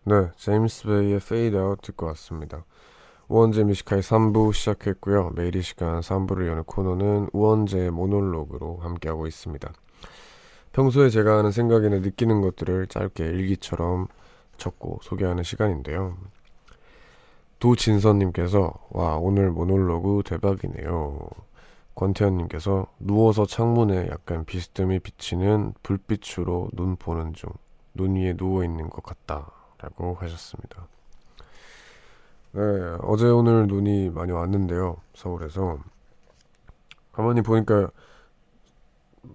네, 0.06 0.30
제임스 0.36 0.88
베이의 0.88 1.16
Fade 1.18 1.60
Out 1.60 1.82
듣고 1.82 2.08
왔습니다. 2.08 2.66
우원재 3.28 3.64
Music 3.64 3.85
High 3.85 4.02
3부 4.02 4.54
시작했고요. 4.54 5.32
매일 5.36 5.56
이 5.56 5.62
시간 5.62 6.02
3부를 6.02 6.48
여는 6.48 6.64
코너는 6.66 7.30
우원재의 7.32 7.92
모놀로그로 7.92 8.78
함께하고 8.82 9.28
있습니다. 9.28 9.72
평소에 10.74 11.10
제가 11.10 11.38
하는 11.38 11.52
생각이나 11.52 12.00
느끼는 12.00 12.42
것들을 12.42 12.88
짧게 12.88 13.24
일기처럼 13.24 14.08
적고 14.58 15.00
소개하는 15.02 15.44
시간인데요. 15.44 16.18
도진선님께서 17.60 18.74
와 18.90 19.16
오늘 19.18 19.52
모놀로그 19.52 20.24
대박이네요. 20.26 21.30
권태현님께서 21.96 22.88
누워서 23.00 23.46
창문에 23.46 24.08
약간 24.10 24.44
비스듬히 24.46 25.00
비치는 25.00 25.74
불빛으로 25.82 26.70
눈 26.74 26.98
보는 26.98 27.34
중 27.34 27.50
눈 27.96 28.16
위에 28.16 28.34
누워 28.36 28.64
있는 28.64 28.90
것 28.90 29.04
같다. 29.04 29.63
라고 29.84 30.16
하셨습니다. 30.16 30.88
네, 32.54 32.62
어제 33.02 33.26
오늘 33.26 33.68
눈이 33.68 34.12
많이 34.12 34.32
왔는데요. 34.32 34.96
서울에서. 35.14 35.80
가만히 37.12 37.42
보니까 37.42 37.90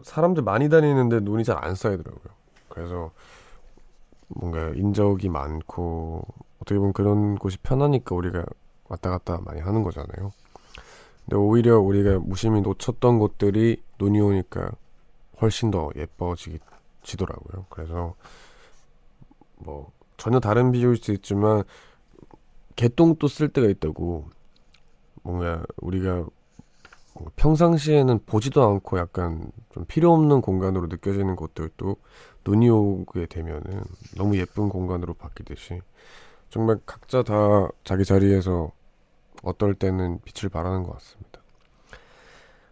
사람들 0.02 0.42
많이 0.42 0.70
다니는데 0.70 1.20
눈이 1.20 1.44
잘 1.44 1.62
안 1.62 1.74
쌓이더라고요. 1.74 2.32
그래서 2.70 3.10
뭔가 4.28 4.70
인적이 4.70 5.28
많고 5.28 6.24
어떻게 6.62 6.78
보면 6.78 6.92
그런 6.94 7.36
곳이 7.36 7.58
편하니까 7.58 8.14
우리가 8.14 8.44
왔다 8.88 9.10
갔다 9.10 9.38
많이 9.42 9.60
하는 9.60 9.82
거잖아요. 9.82 10.32
근데 11.24 11.36
오히려 11.36 11.78
우리가 11.78 12.20
무심히 12.20 12.62
놓쳤던 12.62 13.18
곳들이 13.18 13.82
눈이 14.00 14.18
오니까 14.20 14.70
훨씬 15.42 15.70
더 15.70 15.90
예뻐지더라고요. 15.94 17.66
그래서 17.68 18.14
뭐 19.56 19.92
전혀 20.18 20.40
다른 20.40 20.72
비유일 20.72 20.96
수 20.98 21.12
있지만 21.12 21.62
개똥도 22.76 23.26
쓸 23.28 23.48
때가 23.48 23.66
있다고 23.68 24.28
뭔가 25.22 25.64
우리가 25.78 26.26
평상시에는 27.36 28.20
보지도 28.26 28.62
않고 28.62 28.98
약간 28.98 29.50
좀 29.70 29.84
필요 29.86 30.12
없는 30.12 30.40
공간으로 30.40 30.86
느껴지는 30.86 31.34
곳들도 31.36 31.96
눈이 32.46 32.68
오게 32.68 33.26
되면은 33.26 33.82
너무 34.16 34.36
예쁜 34.36 34.68
공간으로 34.68 35.14
바뀌듯이 35.14 35.80
정말 36.50 36.78
각자 36.86 37.22
다 37.22 37.68
자기 37.84 38.04
자리에서 38.04 38.70
어떨 39.42 39.74
때는 39.74 40.20
빛을 40.24 40.48
발하는 40.50 40.82
것 40.82 40.92
같습니다. 40.94 41.40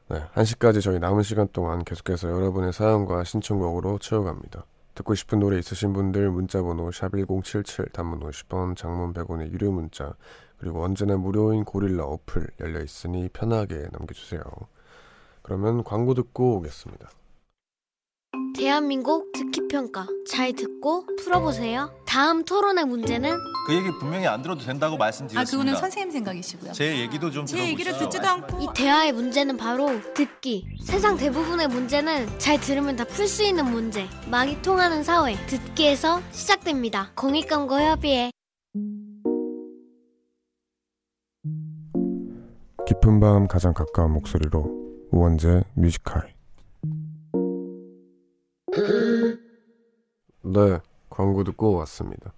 네, 0.09 0.23
1시까지 0.35 0.81
저희 0.83 0.99
남은 0.99 1.23
시간 1.23 1.49
동안 1.53 1.85
계속해서 1.85 2.31
여러분의 2.31 2.73
사연과 2.73 3.25
신청곡으로 3.25 3.99
채워갑니다. 3.99 4.65
듣고 4.97 5.15
싶은 5.15 5.39
노래 5.39 5.59
있으신 5.59 5.93
분들 5.93 6.31
문자번호 6.31 6.89
샵1077 6.89 7.93
단문 7.93 8.21
50원 8.21 8.77
장문 8.77 9.13
100원의 9.13 9.53
유료 9.53 9.71
문자 9.71 10.15
그리고 10.57 10.83
언제나 10.83 11.19
무료인 11.19 11.65
고릴라 11.65 12.05
어플 12.05 12.49
열려 12.61 12.81
있으니 12.81 13.29
편하게 13.29 13.89
남겨주세요. 13.93 14.43
그러면 15.43 15.85
광고 15.85 16.15
듣고 16.15 16.57
오겠습니다. 16.57 17.11
대한민국 18.57 19.33
듣기 19.33 19.69
평가 19.69 20.07
잘 20.29 20.53
듣고 20.53 21.05
풀어보세요. 21.23 21.91
다음 22.07 22.45
토론의 22.45 22.85
문제는 22.87 23.37
그 23.67 23.75
얘기 23.75 23.91
분명히 23.99 24.27
안 24.27 24.43
들어도 24.43 24.63
된다고 24.65 24.97
말씀드렸습니다. 24.97 25.41
아 25.41 25.45
그거는 25.45 25.77
선생님 25.79 26.11
생각이시고요. 26.13 26.73
제 26.73 26.99
얘기도 27.01 27.31
좀 27.31 27.45
제 27.47 27.57
들어보시죠. 27.57 27.73
얘기를 27.73 27.99
듣지도 27.99 28.27
않고 28.27 28.63
이 28.63 28.67
대화의 28.75 29.13
문제는 29.13 29.57
바로 29.57 29.89
듣기. 30.15 30.67
세상 30.83 31.17
대부분의 31.17 31.69
문제는 31.69 32.39
잘 32.39 32.61
들으면 32.61 32.97
다 32.97 33.05
풀 33.05 33.27
수 33.29 33.43
있는 33.43 33.65
문제. 33.67 34.07
말이 34.31 34.61
통하는 34.63 35.03
사회 35.03 35.35
듣기에서 35.47 36.21
시작됩니다. 36.31 37.11
공익광고 37.15 37.79
협의회. 37.79 38.31
깊은 42.87 43.21
밤 43.21 43.49
가장 43.49 43.75
가까운 43.75 44.13
목소리로 44.13 45.09
우원재 45.11 45.65
뮤지컬 45.75 46.36
네, 50.43 50.81
광고 51.09 51.45
듣고 51.45 51.75
왔습니다. 51.77 52.33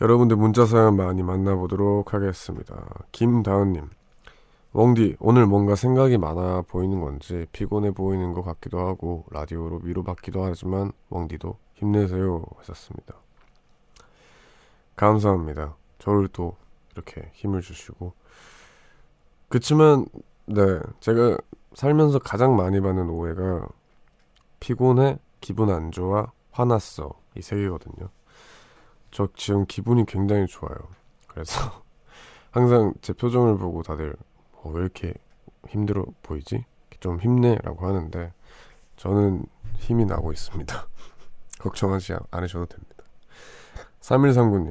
여러분들 0.00 0.36
문자 0.36 0.66
사연 0.66 0.96
많이 0.96 1.22
만나보도록 1.22 2.12
하겠습니다. 2.12 3.04
김다은님, 3.12 3.88
웡디, 4.72 5.16
오늘 5.20 5.46
뭔가 5.46 5.76
생각이 5.76 6.18
많아 6.18 6.62
보이는 6.62 7.00
건지 7.00 7.46
피곤해 7.52 7.92
보이는 7.92 8.32
것 8.32 8.42
같기도 8.42 8.80
하고 8.80 9.24
라디오로 9.30 9.82
위로받기도 9.84 10.44
하지만 10.44 10.92
웡디도 11.10 11.56
힘내세요 11.74 12.44
하셨습니다. 12.58 13.14
감사합니다. 14.96 15.76
저를 15.98 16.28
또 16.28 16.56
이렇게 16.92 17.30
힘을 17.34 17.60
주시고 17.60 18.12
그치만 19.48 20.06
네 20.46 20.80
제가 21.00 21.38
살면서 21.74 22.18
가장 22.18 22.56
많이 22.56 22.80
받는 22.80 23.08
오해가 23.08 23.68
피곤해 24.60 25.18
기분 25.42 25.68
안 25.70 25.90
좋아 25.90 26.32
화났어 26.52 27.10
이 27.36 27.42
세 27.42 27.56
개거든요. 27.56 28.08
저 29.10 29.28
지금 29.34 29.66
기분이 29.66 30.06
굉장히 30.06 30.46
좋아요. 30.46 30.76
그래서 31.28 31.82
항상 32.50 32.94
제 33.02 33.12
표정을 33.12 33.58
보고 33.58 33.82
다들 33.82 34.14
어, 34.62 34.70
왜 34.70 34.80
이렇게 34.80 35.14
힘들어 35.68 36.04
보이지? 36.22 36.64
좀 37.00 37.18
힘내라고 37.20 37.86
하는데 37.86 38.32
저는 38.96 39.44
힘이 39.76 40.04
나고 40.06 40.32
있습니다. 40.32 40.86
걱정하지 41.58 42.14
않으셔도 42.30 42.66
됩니다. 42.66 43.04
3139님 44.00 44.70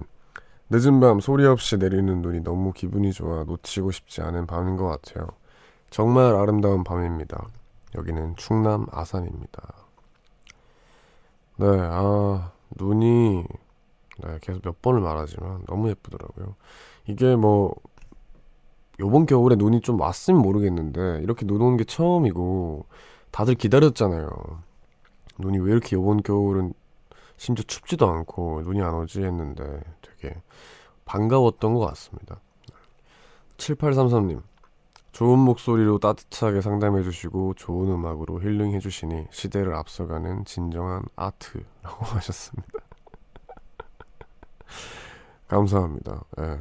늦은 0.70 1.00
밤 1.02 1.20
소리 1.20 1.46
없이 1.46 1.78
내리는 1.78 2.22
눈이 2.22 2.42
너무 2.42 2.72
기분이 2.72 3.12
좋아 3.12 3.44
놓치고 3.44 3.92
싶지 3.92 4.22
않은 4.22 4.48
밤인 4.48 4.78
것 4.78 4.88
같아요. 4.88 5.28
정말 5.90 6.36
아름다운 6.36 6.84
밤입니다. 6.84 7.46
여기는 7.96 8.38
충남 8.38 8.86
아산입니다. 8.92 9.62
네, 11.62 11.68
아, 11.68 12.52
눈이, 12.72 13.44
네, 14.24 14.40
계속 14.42 14.64
몇 14.64 14.82
번을 14.82 15.00
말하지만 15.00 15.64
너무 15.68 15.90
예쁘더라고요. 15.90 16.56
이게 17.08 17.36
뭐, 17.36 17.76
요번 19.00 19.28
겨울에 19.28 19.56
눈이 19.56 19.82
좀 19.82 20.00
왔으면 20.00 20.42
모르겠는데, 20.42 21.22
이렇게 21.22 21.46
눈 21.46 21.62
오는 21.62 21.78
게 21.78 21.84
처음이고, 21.84 22.88
다들 23.30 23.54
기다렸잖아요. 23.54 24.28
눈이 25.38 25.60
왜 25.60 25.72
이렇게 25.72 25.96
요번 25.96 26.24
겨울은 26.24 26.74
심지어 27.38 27.64
춥지도 27.68 28.08
않고 28.08 28.62
눈이 28.64 28.82
안 28.82 28.94
오지 28.96 29.24
했는데 29.24 29.82
되게 30.02 30.36
반가웠던 31.06 31.74
것 31.74 31.80
같습니다. 31.88 32.40
7833님, 33.58 34.42
좋은 35.12 35.40
목소리로 35.40 36.00
따뜻하게 36.00 36.62
상담해 36.62 37.04
주시고 37.04 37.56
좋은 37.56 37.92
음악으로 37.92 38.42
힐링해 38.42 38.80
주시니 38.80 39.28
시대를 39.30 39.76
앞서가는 39.76 40.46
진정한 40.46 41.04
아트라고 41.16 42.06
하셨습니다. 42.16 42.68
감사합니다. 45.48 46.24
네, 46.38 46.60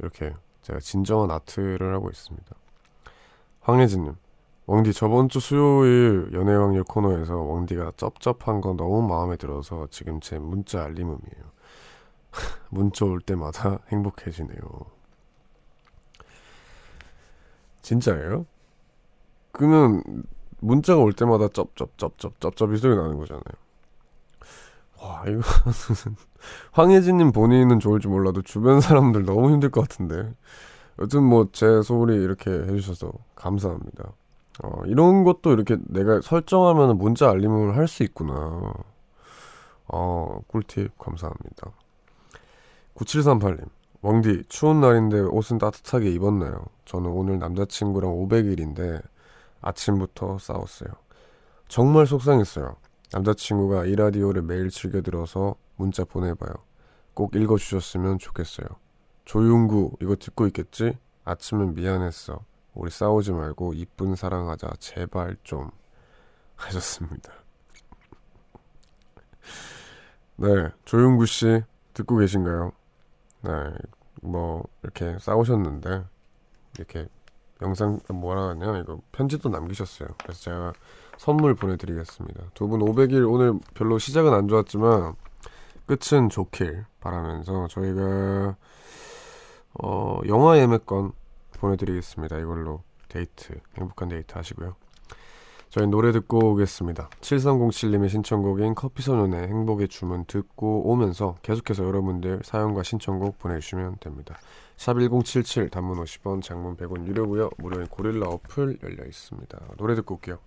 이렇게 0.00 0.34
제가 0.62 0.80
진정한 0.80 1.30
아트를 1.30 1.94
하고 1.94 2.10
있습니다. 2.10 2.56
황혜진님, 3.60 4.16
왕디 4.66 4.92
저번 4.92 5.28
주 5.28 5.38
수요일 5.38 6.30
연애왕일 6.32 6.84
코너에서 6.84 7.36
왕디가 7.36 7.92
쩝쩝한 7.96 8.60
거 8.60 8.74
너무 8.74 9.06
마음에 9.06 9.36
들어서 9.36 9.86
지금 9.90 10.20
제 10.20 10.38
문자 10.38 10.82
알림음이에요. 10.82 11.54
문자 12.70 13.04
올 13.04 13.20
때마다 13.20 13.78
행복해지네요. 13.92 14.93
진짜예요? 17.84 18.46
그러면 19.52 20.02
문자가 20.60 21.00
올 21.02 21.12
때마다 21.12 21.48
쩝쩝쩝쩝쩝쩝이 21.48 22.78
소리 22.78 22.96
나는 22.96 23.18
거잖아요. 23.18 23.42
와 25.00 25.24
이거 25.28 25.42
황혜진님 26.72 27.32
본인은 27.32 27.78
좋을지 27.80 28.08
몰라도 28.08 28.42
주변 28.42 28.80
사람들 28.80 29.24
너무 29.24 29.50
힘들 29.52 29.70
것 29.70 29.82
같은데 29.82 30.34
여튼 31.00 31.22
뭐 31.24 31.48
제 31.52 31.82
소리 31.82 32.14
이렇게 32.16 32.50
해주셔서 32.50 33.12
감사합니다. 33.34 34.12
어, 34.62 34.82
이런 34.86 35.24
것도 35.24 35.52
이렇게 35.52 35.76
내가 35.88 36.20
설정하면 36.22 36.96
문자 36.96 37.28
알림을 37.30 37.76
할 37.76 37.88
수 37.88 38.02
있구나. 38.04 38.72
어, 39.88 40.40
꿀팁 40.48 40.96
감사합니다. 40.98 41.72
9738님, 42.94 43.66
왕디, 44.04 44.44
추운 44.50 44.82
날인데 44.82 45.18
옷은 45.18 45.56
따뜻하게 45.56 46.10
입었나요? 46.10 46.66
저는 46.84 47.08
오늘 47.08 47.38
남자친구랑 47.38 48.10
500일인데 48.10 49.02
아침부터 49.62 50.36
싸웠어요. 50.36 50.90
정말 51.68 52.06
속상했어요. 52.06 52.76
남자친구가 53.12 53.86
이 53.86 53.96
라디오를 53.96 54.42
매일 54.42 54.68
즐겨 54.68 55.00
들어서 55.00 55.54
문자 55.76 56.04
보내봐요. 56.04 56.52
꼭 57.14 57.34
읽어주셨으면 57.34 58.18
좋겠어요. 58.18 58.66
조윤구, 59.24 59.96
이거 60.02 60.16
듣고 60.16 60.46
있겠지? 60.48 60.98
아침은 61.24 61.74
미안했어. 61.74 62.44
우리 62.74 62.90
싸우지 62.90 63.32
말고 63.32 63.72
이쁜 63.72 64.16
사랑하자. 64.16 64.72
제발 64.80 65.38
좀. 65.44 65.70
하셨습니다. 66.56 67.32
네, 70.36 70.68
조윤구 70.84 71.24
씨 71.24 71.62
듣고 71.94 72.18
계신가요? 72.18 72.72
네, 73.44 73.50
뭐 74.22 74.64
이렇게 74.82 75.18
싸우셨는데 75.18 76.04
이렇게 76.78 77.06
영상 77.62 78.00
뭐라 78.08 78.48
하냐 78.50 78.78
이거 78.78 79.00
편지도 79.12 79.48
남기셨어요. 79.48 80.08
그래서 80.22 80.40
제가 80.40 80.72
선물 81.18 81.54
보내드리겠습니다. 81.54 82.42
두 82.54 82.66
분 82.68 82.80
500일 82.80 83.30
오늘 83.30 83.58
별로 83.74 83.98
시작은 83.98 84.32
안 84.34 84.48
좋았지만 84.48 85.14
끝은 85.86 86.30
좋길 86.30 86.84
바라면서 87.00 87.68
저희가 87.68 88.56
어, 89.82 90.20
영화 90.28 90.58
예매권 90.58 91.12
보내드리겠습니다. 91.58 92.38
이걸로 92.38 92.82
데이트 93.08 93.60
행복한 93.76 94.08
데이트 94.08 94.34
하시고요. 94.34 94.74
저희 95.74 95.88
노래 95.88 96.12
듣고 96.12 96.52
오겠습니다. 96.52 97.08
7307님의 97.20 98.08
신청곡인 98.08 98.76
커피소년의 98.76 99.48
행복의 99.48 99.88
주문 99.88 100.24
듣고 100.24 100.88
오면서 100.88 101.34
계속해서 101.42 101.82
여러분들 101.82 102.42
사연과 102.44 102.84
신청곡 102.84 103.40
보내주시면 103.40 103.96
됩니다. 103.98 104.38
샵 104.76 104.96
1077 105.00 105.70
단문 105.70 105.98
50원 105.98 106.42
장문 106.42 106.76
100원 106.76 107.08
유료고요. 107.08 107.50
무료인 107.58 107.88
고릴라 107.88 108.28
어플 108.28 108.78
열려 108.84 109.04
있습니다. 109.04 109.58
노래 109.76 109.96
듣고 109.96 110.14
올게요. 110.14 110.38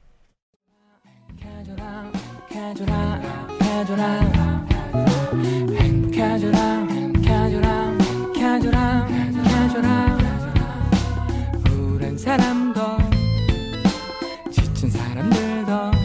지친 12.16 12.67
사람들도 14.90 15.97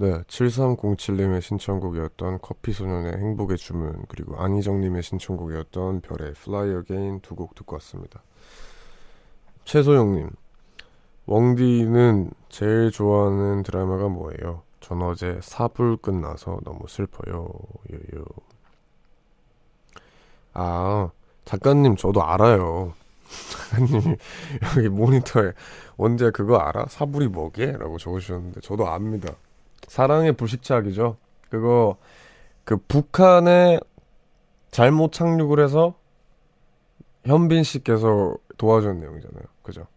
네, 0.00 0.22
7307님의 0.22 1.42
신청곡이었던 1.42 2.38
커피소년의 2.40 3.18
행복의 3.18 3.58
주문 3.58 4.02
그리고 4.08 4.34
안희정님의 4.40 5.02
신청곡이었던 5.02 6.00
별의 6.00 6.30
Fly 6.30 6.70
Again 6.78 7.20
두 7.20 7.34
곡 7.34 7.54
듣고 7.54 7.74
왔습니다. 7.76 8.22
최소영님, 9.66 10.30
웡디는 11.26 12.30
제일 12.48 12.90
좋아하는 12.90 13.62
드라마가 13.62 14.08
뭐예요? 14.08 14.62
전 14.80 15.02
어제 15.02 15.38
사불 15.42 15.98
끝나서 15.98 16.60
너무 16.64 16.88
슬퍼요. 16.88 17.50
유유. 17.92 18.24
아, 20.54 21.10
작가님 21.44 21.96
저도 21.96 22.22
알아요. 22.24 22.94
작가님이 23.68 24.16
여기 24.78 24.88
모니터에 24.88 25.52
언제 25.98 26.30
그거 26.30 26.56
알아? 26.56 26.86
사불이 26.88 27.28
뭐게? 27.28 27.72
라고 27.72 27.98
적으셨는데 27.98 28.62
저도 28.62 28.88
압니다. 28.88 29.34
사랑의 29.90 30.34
불식착이죠. 30.34 31.16
그거 31.50 31.96
그 32.62 32.76
북한에 32.76 33.80
잘못 34.70 35.10
착륙을 35.10 35.58
해서 35.58 35.94
현빈 37.24 37.64
씨께서 37.64 38.36
도와준 38.56 39.00
내용이잖아요. 39.00 39.42
그죠? 39.64 39.88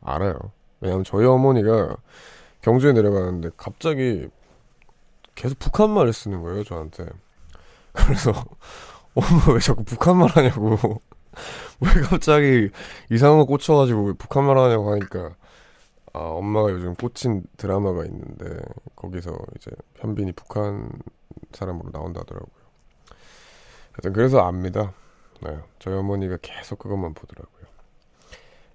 알아요. 0.00 0.38
왜냐면 0.80 1.04
저희 1.04 1.26
어머니가 1.26 1.96
경주에 2.62 2.94
내려가는데 2.94 3.50
갑자기 3.58 4.28
계속 5.34 5.58
북한말을 5.58 6.14
쓰는 6.14 6.40
거예요, 6.40 6.64
저한테. 6.64 7.04
그래서 7.92 8.32
엄마 9.14 9.52
왜 9.52 9.60
자꾸 9.60 9.84
북한말 9.84 10.30
하냐고. 10.30 10.78
왜 11.78 12.00
갑자기 12.08 12.70
이상한 13.10 13.36
거 13.36 13.44
꽂혀가지고 13.44 14.04
왜 14.04 14.12
북한말 14.14 14.56
하냐고 14.56 14.92
하니까 14.92 15.34
아, 16.14 16.18
엄마가 16.20 16.70
요즘 16.72 16.94
꽂힌 16.94 17.42
드라마가 17.56 18.04
있는데 18.04 18.60
거기서 18.96 19.36
이제 19.56 19.70
현빈이 19.96 20.32
북한 20.32 20.90
사람으로 21.52 21.90
나온다더라고요. 21.92 22.62
하여튼 23.92 24.12
그래서 24.12 24.40
압니다. 24.40 24.92
네, 25.42 25.58
저희 25.78 25.94
어머니가 25.96 26.38
계속 26.42 26.78
그것만 26.78 27.14
보더라고요. 27.14 27.62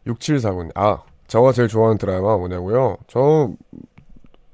6749님, 0.08 0.72
아, 0.76 1.04
저가 1.28 1.52
제일 1.52 1.68
좋아하는 1.68 1.98
드라마 1.98 2.38
뭐냐고요? 2.38 2.98
저, 3.08 3.52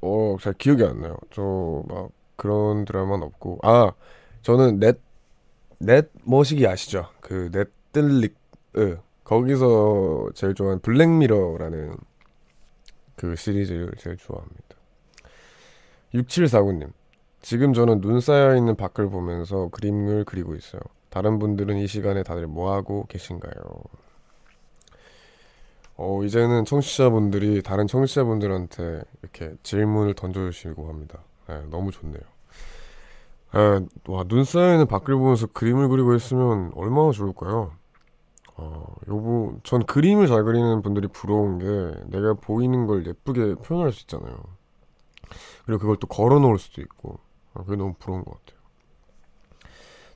어, 0.02 0.38
잘 0.42 0.54
기억이 0.54 0.84
안 0.84 1.02
나요. 1.02 1.18
저 1.32 1.84
막 1.88 2.10
그런 2.36 2.86
드라마는 2.86 3.24
없고, 3.28 3.60
아, 3.64 3.94
저는 4.42 4.80
넷, 4.80 5.00
넷 5.80 6.10
머시기 6.24 6.68
아시죠? 6.68 7.08
그 7.22 7.50
넷들릭, 7.54 8.36
으, 8.78 8.98
거기서 9.24 10.30
제일 10.36 10.54
좋아하는 10.56 10.82
블랙미러라는 10.82 11.96
그 13.16 13.36
시리즈를 13.36 13.92
제일 13.98 14.18
좋아합니다. 14.18 14.76
6749님. 16.14 16.92
지금 17.42 17.74
저는 17.74 18.02
눈 18.02 18.20
쌓여있는 18.20 18.76
밖을 18.76 19.10
보면서 19.10 19.68
그림을 19.70 20.24
그리고 20.26 20.56
있어요. 20.56 20.82
다른 21.10 21.40
분들은 21.40 21.78
이 21.78 21.88
시간에 21.88 22.24
다들 22.24 22.48
뭐하고 22.48 23.06
계신가요? 23.08 23.54
어, 25.96 26.24
이제는 26.24 26.66
청취자분들이 26.66 27.62
다른 27.62 27.86
청취자분들한테 27.86 29.04
이렇게 29.22 29.54
질문을 29.62 30.16
던져주시고 30.16 30.88
합니다. 30.88 31.20
네, 31.48 31.62
너무 31.70 31.92
좋네요. 31.92 32.22
네, 33.54 33.86
와, 34.08 34.24
눈 34.24 34.44
쌓여있는 34.44 34.88
밖을 34.88 35.16
보면서 35.16 35.46
그림을 35.48 35.90
그리고 35.90 36.16
있으면 36.16 36.72
얼마나 36.76 37.12
좋을까요? 37.12 37.74
어, 38.56 38.86
요부, 39.08 39.60
전 39.64 39.86
그림을 39.86 40.28
잘 40.28 40.44
그리는 40.44 40.82
분들이 40.82 41.08
부러운 41.08 41.58
게 41.60 41.66
내가 42.08 42.34
보이는 42.36 42.86
걸 42.86 43.06
예쁘게 43.08 43.56
표현할 43.56 43.92
수 43.92 44.02
있잖아요. 44.02 44.36
그리고 45.66 45.80
그걸 45.80 45.98
또 45.98 46.08
걸어 46.08 46.40
놓을 46.40 46.60
수도 46.60 46.82
있고. 46.82 47.20
어, 47.54 47.64
그게 47.64 47.76
너무 47.76 47.94
부러운 47.98 48.24
것 48.24 48.32
같아요. 48.46 48.62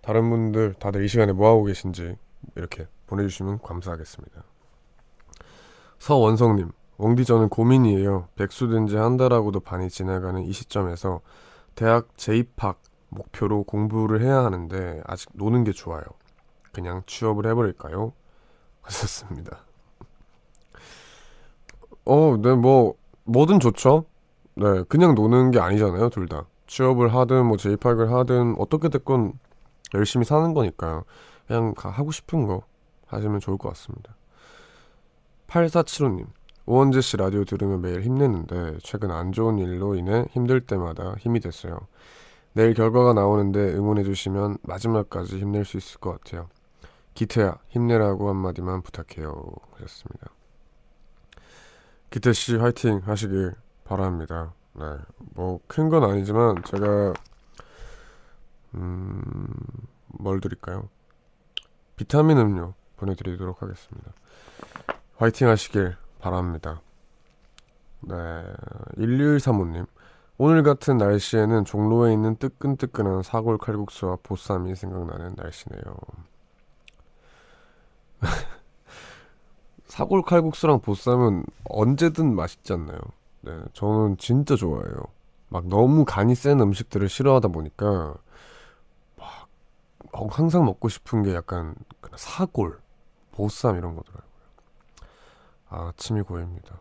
다른 0.01 0.29
분들 0.29 0.75
다들 0.75 1.03
이 1.03 1.07
시간에 1.07 1.33
뭐 1.33 1.49
하고 1.49 1.63
계신지 1.65 2.15
이렇게 2.55 2.87
보내주시면 3.07 3.59
감사하겠습니다. 3.61 4.43
서원성님, 5.99 6.71
웡디 6.97 7.25
저는 7.25 7.49
고민이에요. 7.49 8.29
백수 8.35 8.69
된 8.69 8.85
지 8.87 8.95
한 8.97 9.17
달하고도 9.17 9.59
반이 9.61 9.89
지나가는 9.89 10.41
이 10.43 10.51
시점에서 10.53 11.21
대학 11.75 12.15
재입학 12.17 12.81
목표로 13.09 13.63
공부를 13.63 14.21
해야 14.21 14.43
하는데 14.43 15.01
아직 15.05 15.29
노는 15.33 15.63
게 15.63 15.71
좋아요. 15.71 16.03
그냥 16.71 17.03
취업을 17.07 17.47
해버릴까요? 17.49 18.13
하셨습니다. 18.87 19.59
어, 22.05 22.37
네, 22.41 22.55
뭐, 22.55 22.95
뭐든 23.25 23.59
좋죠. 23.59 24.05
네, 24.55 24.83
그냥 24.87 25.13
노는 25.13 25.51
게 25.51 25.59
아니잖아요, 25.59 26.09
둘 26.09 26.27
다. 26.27 26.45
취업을 26.67 27.13
하든 27.13 27.45
뭐 27.45 27.57
재입학을 27.57 28.11
하든 28.11 28.55
어떻게 28.57 28.89
됐건 28.89 29.33
열심히 29.93 30.25
사는 30.25 30.53
거니까요. 30.53 31.03
그냥 31.47 31.73
가- 31.75 31.89
하고 31.89 32.11
싶은 32.11 32.45
거 32.45 32.63
하시면 33.07 33.39
좋을 33.39 33.57
것 33.57 33.69
같습니다. 33.69 34.15
8475님. 35.47 36.25
오원재 36.65 36.99
씨 36.99 37.15
라디오 37.15 37.45
들으면 37.45 37.81
매일 37.81 38.01
힘내는데 38.01 38.79
최근 38.83 39.11
안 39.11 39.31
좋은 39.31 39.57
일로 39.57 39.95
인해 39.95 40.25
힘들 40.31 40.59
때마다 40.59 41.15
힘이 41.19 41.39
됐어요. 41.39 41.79
내일 42.51 42.73
결과가 42.73 43.13
나오는데 43.13 43.73
응원해 43.73 44.03
주시면 44.03 44.57
마지막까지 44.63 45.37
힘낼 45.39 45.63
수 45.63 45.77
있을 45.77 45.99
것 46.01 46.11
같아요. 46.21 46.49
기태야 47.17 47.57
힘내라고 47.69 48.29
한마디만 48.29 48.83
부탁해요 48.83 49.33
하셨습니다. 49.73 50.27
기태 52.11 52.31
씨 52.31 52.55
화이팅 52.55 53.01
하시길 53.03 53.55
바랍니다. 53.85 54.53
네, 54.73 54.85
뭐 55.33 55.59
큰 55.67 55.89
건 55.89 56.03
아니지만 56.03 56.61
제가 56.63 57.13
음 58.75 59.47
뭘 60.19 60.39
드릴까요? 60.41 60.89
비타민 61.95 62.37
음료 62.37 62.75
보내드리도록 62.97 63.63
하겠습니다. 63.63 64.11
화이팅 65.17 65.47
하시길 65.47 65.97
바랍니다. 66.19 66.81
네, 68.01 68.15
1135님. 68.95 69.87
오늘 70.37 70.61
같은 70.61 70.97
날씨에는 70.97 71.65
종로에 71.65 72.13
있는 72.13 72.35
뜨끈뜨끈한 72.35 73.23
사골 73.23 73.57
칼국수와 73.57 74.17
보쌈이 74.21 74.75
생각나는 74.75 75.33
날씨네요. 75.35 75.81
사골 79.87 80.23
칼국수랑 80.23 80.81
보쌈은 80.81 81.45
언제든 81.65 82.35
맛있지 82.35 82.73
않나요? 82.73 82.99
네, 83.41 83.53
저는 83.73 84.17
진짜 84.17 84.55
좋아해요. 84.55 84.95
막 85.49 85.65
너무 85.67 86.03
간이 86.05 86.35
센 86.35 86.59
음식들을 86.59 87.07
싫어하다 87.07 87.47
보니까 87.49 88.15
막 89.15 89.47
어, 90.11 90.27
항상 90.27 90.65
먹고 90.65 90.89
싶은 90.89 91.23
게 91.23 91.33
약간 91.33 91.73
그냥 92.01 92.17
사골, 92.17 92.79
보쌈 93.31 93.77
이런 93.77 93.95
거더라고요. 93.95 94.27
아, 95.69 95.93
침이 95.95 96.21
고입니다. 96.21 96.79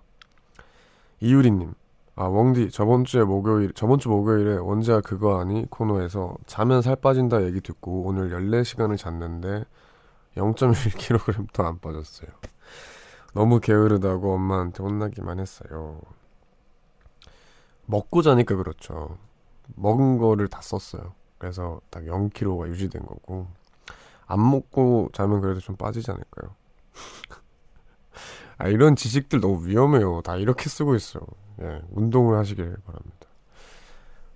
이유리님, 1.20 1.74
아, 2.16 2.26
웡디, 2.26 2.70
저번 2.70 3.04
주에 3.04 3.22
목요일, 3.24 3.72
저번 3.72 3.98
주 3.98 4.08
목요일에 4.08 4.56
원재야 4.58 5.00
그거 5.00 5.40
아니? 5.40 5.64
코너에서 5.70 6.36
자면 6.46 6.82
살 6.82 6.96
빠진다 6.96 7.44
얘기 7.44 7.60
듣고 7.60 8.02
오늘 8.02 8.30
14시간을 8.30 8.98
잤는데 8.98 9.64
0.1kg 10.36 11.46
더 11.52 11.64
안 11.64 11.78
빠졌어요. 11.78 12.28
너무 13.32 13.60
게으르다고 13.60 14.34
엄마한테 14.34 14.82
혼나기만 14.82 15.40
했어요. 15.40 16.00
먹고 17.86 18.22
자니까 18.22 18.56
그렇죠. 18.56 19.18
먹은 19.74 20.18
거를 20.18 20.48
다 20.48 20.60
썼어요. 20.62 21.14
그래서 21.38 21.80
딱 21.90 22.04
0kg가 22.04 22.68
유지된 22.68 23.04
거고. 23.04 23.46
안 24.26 24.50
먹고 24.50 25.10
자면 25.12 25.40
그래도 25.40 25.60
좀 25.60 25.76
빠지지 25.76 26.10
않을까요? 26.10 26.54
아, 28.58 28.68
이런 28.68 28.96
지식들 28.96 29.40
너무 29.40 29.66
위험해요. 29.66 30.22
다 30.22 30.36
이렇게 30.36 30.68
쓰고 30.68 30.94
있어요. 30.96 31.22
예, 31.60 31.82
운동을 31.90 32.38
하시길 32.38 32.76
바랍니다. 32.84 33.26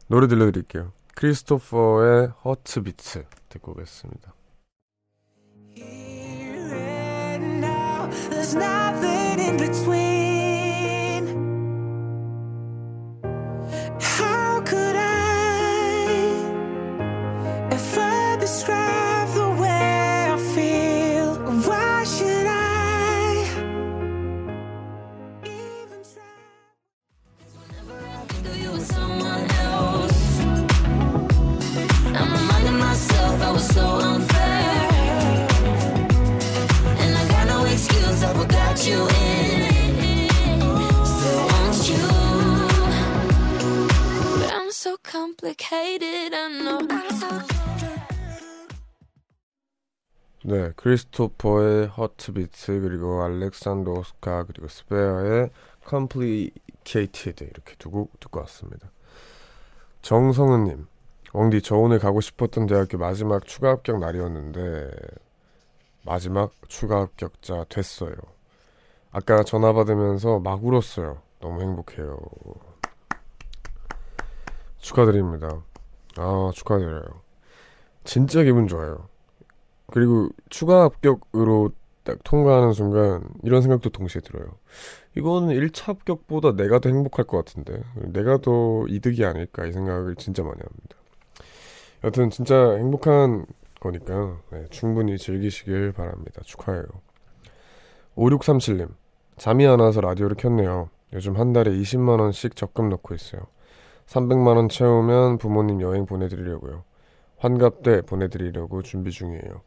노래 0.07 0.29
들려드릴게요. 0.29 0.93
크리스토퍼의 1.15 2.29
허트비트 2.45 3.27
듣고 3.49 3.73
오겠습니다. 3.73 4.35
There's 8.11 8.55
nothing 8.57 9.39
in 9.39 9.57
between. 9.57 10.11
네, 50.45 50.71
크리스토퍼의 50.77 51.89
허트비트 51.89 52.81
그리고 52.81 53.21
알렉산더 53.25 53.91
오스카 53.91 54.45
그리고 54.45 54.69
스페어의 54.69 55.51
Complicated 55.89 57.45
이렇게 57.45 57.75
두고 57.77 58.09
듣고 58.21 58.39
왔습니다. 58.39 58.93
정성은님, 60.03 60.87
엉디 61.33 61.63
저 61.63 61.75
오늘 61.77 61.99
가고 61.99 62.21
싶었던 62.21 62.67
대학교 62.67 62.97
마지막 62.97 63.45
추가 63.45 63.71
합격 63.71 63.99
날이었는데 63.99 64.91
마지막 66.05 66.53
추가 66.69 67.01
합격자 67.01 67.65
됐어요. 67.69 68.15
아까 69.11 69.43
전화 69.43 69.73
받으면서 69.73 70.39
막 70.39 70.65
울었어요. 70.65 71.21
너무 71.41 71.63
행복해요. 71.63 72.17
축하드립니다. 74.81 75.63
아 76.17 76.51
축하드려요. 76.55 77.23
진짜 78.05 78.43
기분 78.43 78.67
좋아요. 78.67 79.09
그리고 79.93 80.29
추가 80.49 80.85
합격으로 80.85 81.71
딱 82.05 82.19
통과하는 82.25 82.73
순간 82.73 83.23
이런 83.43 83.63
생각도 83.63 83.91
동시에 83.91 84.21
들어요. 84.23 84.47
이거는 85.17 85.55
1차 85.55 85.87
합격보다 85.87 86.57
내가 86.57 86.79
더 86.79 86.89
행복할 86.89 87.27
것 87.27 87.37
같은데 87.39 87.83
내가 87.95 88.39
더 88.39 88.87
이득이 88.89 89.25
아닐까 89.25 89.67
이 89.67 89.73
생각을 89.73 90.17
진짜 90.17 90.43
많이 90.43 90.57
합니다. 90.57 90.97
여튼 92.05 92.31
진짜 92.31 92.73
행복한 92.77 93.45
거니까 93.81 94.39
네, 94.51 94.65
충분히 94.71 95.19
즐기시길 95.19 95.93
바랍니다. 95.93 96.41
축하해요. 96.45 96.85
5637님 98.17 98.89
잠이 99.37 99.67
안 99.67 99.81
와서 99.81 100.01
라디오를 100.01 100.37
켰네요. 100.37 100.91
요즘 101.13 101.37
한 101.37 101.53
달에 101.53 101.71
20만 101.73 102.21
원씩 102.21 102.57
적금 102.57 102.89
넣고 102.89 103.15
있어요. 103.15 103.43
300만 104.11 104.57
원 104.57 104.69
채우면 104.69 105.39
부모님 105.39 105.81
여행 105.81 106.05
보내드리려고요. 106.07 106.85
환갑 107.39 107.83
때 107.83 108.03
보내드리려고 108.03 108.83
준비 108.83 109.11
중이에요. 109.11 109.63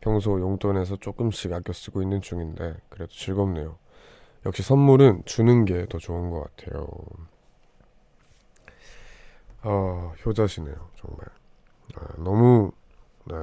평소 0.00 0.40
용돈에서 0.40 0.96
조금씩 0.96 1.52
아껴 1.52 1.72
쓰고 1.72 2.02
있는 2.02 2.20
중인데 2.22 2.76
그래도 2.88 3.12
즐겁네요. 3.12 3.78
역시 4.46 4.62
선물은 4.62 5.24
주는 5.26 5.64
게 5.66 5.86
더 5.86 5.98
좋은 5.98 6.30
것 6.30 6.42
같아요. 6.56 6.88
아 9.62 10.12
효자시네요 10.24 10.74
정말. 10.96 11.26
아, 11.96 12.14
너무 12.18 12.72
네, 13.26 13.34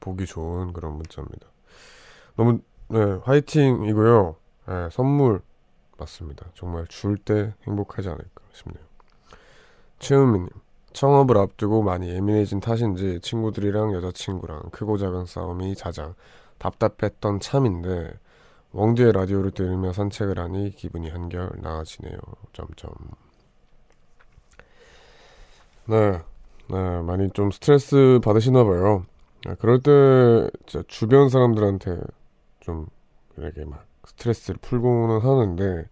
보기 0.00 0.26
좋은 0.26 0.72
그런 0.72 0.94
문자입니다. 0.94 1.48
너무 2.36 2.60
네, 2.88 3.00
화이팅이고요. 3.24 4.36
네, 4.68 4.90
선물 4.90 5.42
맞습니다. 5.98 6.46
정말 6.54 6.86
줄 6.88 7.18
때 7.18 7.54
행복하지 7.66 8.08
않을까 8.08 8.42
싶네요. 8.52 8.84
최은미님 10.02 10.48
창업을 10.92 11.38
앞두고 11.38 11.82
많이 11.82 12.08
예민해진 12.08 12.58
탓인지 12.58 13.20
친구들이랑 13.22 13.94
여자친구랑 13.94 14.70
크고 14.72 14.98
작은 14.98 15.26
싸움이 15.26 15.76
잦아 15.76 16.16
답답했던 16.58 17.38
참인데 17.38 18.12
웡디의 18.72 19.12
라디오를 19.12 19.52
들으며 19.52 19.92
산책을 19.92 20.40
하니 20.40 20.74
기분이 20.74 21.08
한결 21.08 21.52
나아지네요. 21.60 22.18
점점. 22.52 22.90
네, 25.86 26.20
네 26.68 27.02
많이 27.02 27.30
좀 27.30 27.52
스트레스 27.52 28.18
받으시나 28.24 28.64
봐요. 28.64 29.06
네, 29.46 29.54
그럴 29.60 29.80
때 29.80 30.50
진짜 30.66 30.84
주변 30.88 31.28
사람들한테 31.28 32.00
좀 32.58 32.88
이렇게 33.36 33.64
막 33.64 33.86
스트레스를 34.06 34.58
풀고는 34.60 35.20
하는데 35.20 35.88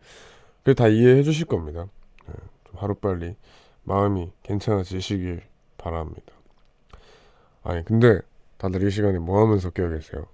그게 0.64 0.74
다 0.74 0.88
이해해 0.88 1.22
주실 1.22 1.46
겁니다. 1.46 1.86
네, 2.26 2.34
좀 2.64 2.74
하루빨리 2.76 3.36
마음이 3.84 4.32
괜찮아지시길 4.42 5.42
바랍니다. 5.78 6.32
아니 7.62 7.84
근데 7.84 8.20
다들 8.58 8.82
이 8.86 8.90
시간에 8.90 9.18
뭐 9.18 9.40
하면서 9.42 9.70
깨어 9.70 9.88
계세요? 9.90 10.26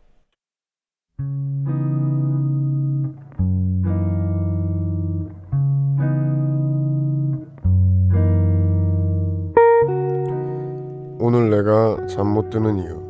오늘 11.18 11.50
내가 11.50 12.06
잠 12.06 12.26
못 12.34 12.50
드는 12.50 12.78
이유 12.78 13.06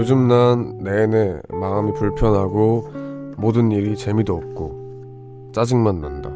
요즘 0.00 0.28
난 0.28 0.78
내내 0.78 1.42
마음이 1.50 1.92
불편하고 1.92 2.88
모든 3.36 3.70
일이 3.70 3.94
재미도 3.94 4.34
없고 4.34 5.50
짜증만 5.52 6.00
난다. 6.00 6.30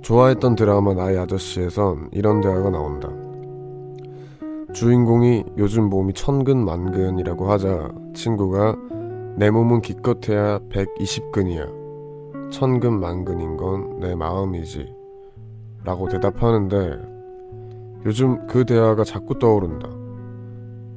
좋아했던 0.00 0.54
드라마 0.54 0.94
나의 0.94 1.18
아저씨에선 1.18 2.08
이런 2.12 2.40
대화가 2.40 2.70
나온다. 2.70 3.10
주인공이 4.72 5.44
요즘 5.58 5.90
몸이 5.90 6.14
천근만근이라고 6.14 7.50
하자 7.50 7.90
친구가 8.14 8.74
내 9.36 9.50
몸은 9.50 9.82
기껏해야 9.82 10.60
120근이야. 10.70 12.50
천근만근인 12.50 13.58
건 13.58 13.98
내 14.00 14.14
마음이지. 14.14 14.94
라고 15.84 16.08
대답하는데 16.08 16.98
요즘 18.06 18.46
그 18.46 18.64
대화가 18.64 19.04
자꾸 19.04 19.38
떠오른다. 19.38 20.03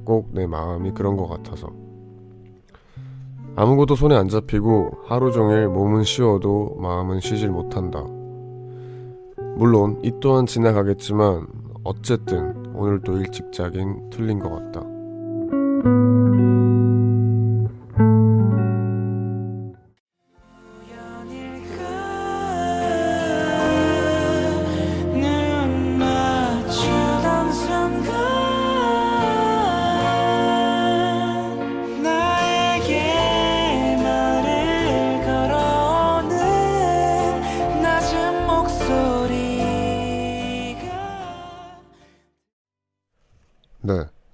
꼭 0.07 0.29
내 0.31 0.47
마음이 0.47 0.91
그런 0.91 1.17
것 1.17 1.27
같아서. 1.27 1.67
아무것도 3.57 3.95
손에 3.95 4.15
안 4.15 4.29
잡히고 4.29 4.91
하루 5.05 5.33
종일 5.33 5.67
몸은 5.67 6.03
쉬어도 6.03 6.77
마음은 6.79 7.19
쉬질 7.19 7.49
못한다. 7.49 8.05
물론 9.57 9.99
이 10.03 10.13
또한 10.21 10.45
지나가겠지만 10.45 11.47
어쨌든 11.83 12.73
오늘도 12.73 13.17
일찍 13.17 13.51
자긴 13.51 14.09
틀린 14.09 14.39
것 14.39 14.49
같다. 14.49 14.81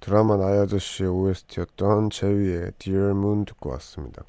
드라마 0.04 0.36
나의 0.36 0.60
아저씨의 0.60 1.08
OST였던 1.08 2.10
제위의 2.10 2.72
Dear 2.78 3.12
Moon 3.12 3.46
듣고 3.46 3.70
왔습니다. 3.70 4.22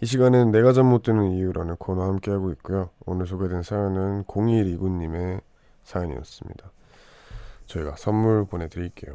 이 0.00 0.06
시간은 0.06 0.50
내가 0.50 0.72
잠 0.72 0.86
못 0.86 1.04
드는 1.04 1.30
이유라는 1.30 1.76
코너 1.76 2.02
함께하고 2.02 2.50
있고요. 2.54 2.90
오늘 3.06 3.24
소개된 3.24 3.62
사연은 3.62 4.24
0129님의 4.24 5.42
사연이었습니다. 5.84 6.72
저희가 7.66 7.94
선물 7.94 8.46
보내드릴게요. 8.46 9.14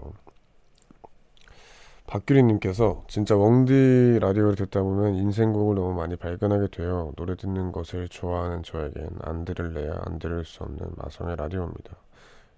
박규리님께서 2.07 3.03
진짜 3.09 3.35
웡디 3.35 4.19
라디오를 4.21 4.55
듣다 4.55 4.81
보면 4.81 5.15
인생곡을 5.15 5.75
너무 5.75 5.93
많이 5.93 6.15
발견하게 6.15 6.69
돼요. 6.69 7.11
노래 7.17 7.35
듣는 7.35 7.73
것을 7.73 8.07
좋아하는 8.07 8.63
저에겐 8.63 9.09
안 9.23 9.43
들을래야 9.43 10.03
안 10.05 10.19
들을 10.19 10.45
수 10.45 10.63
없는 10.63 10.91
마성의 10.95 11.35
라디오입니다. 11.35 11.97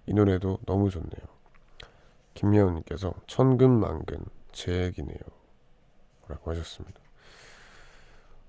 이 0.06 0.14
노래도 0.14 0.58
너무 0.66 0.88
좋네요. 0.88 1.37
김예원님께서 2.38 3.12
천근만근 3.26 4.18
제 4.52 4.84
얘기네요. 4.84 5.18
라고 6.28 6.50
하셨습니다. 6.52 7.00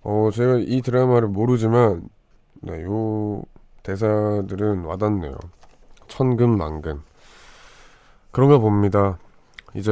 어, 0.04 0.30
제가 0.34 0.58
이 0.60 0.82
드라마를 0.82 1.28
모르지만, 1.28 2.08
네, 2.62 2.84
요 2.84 3.42
대사들은 3.84 4.86
와닿네요. 4.86 5.36
천근만근. 6.08 7.02
그런가 8.32 8.60
봅니다. 8.60 9.18
이제, 9.74 9.92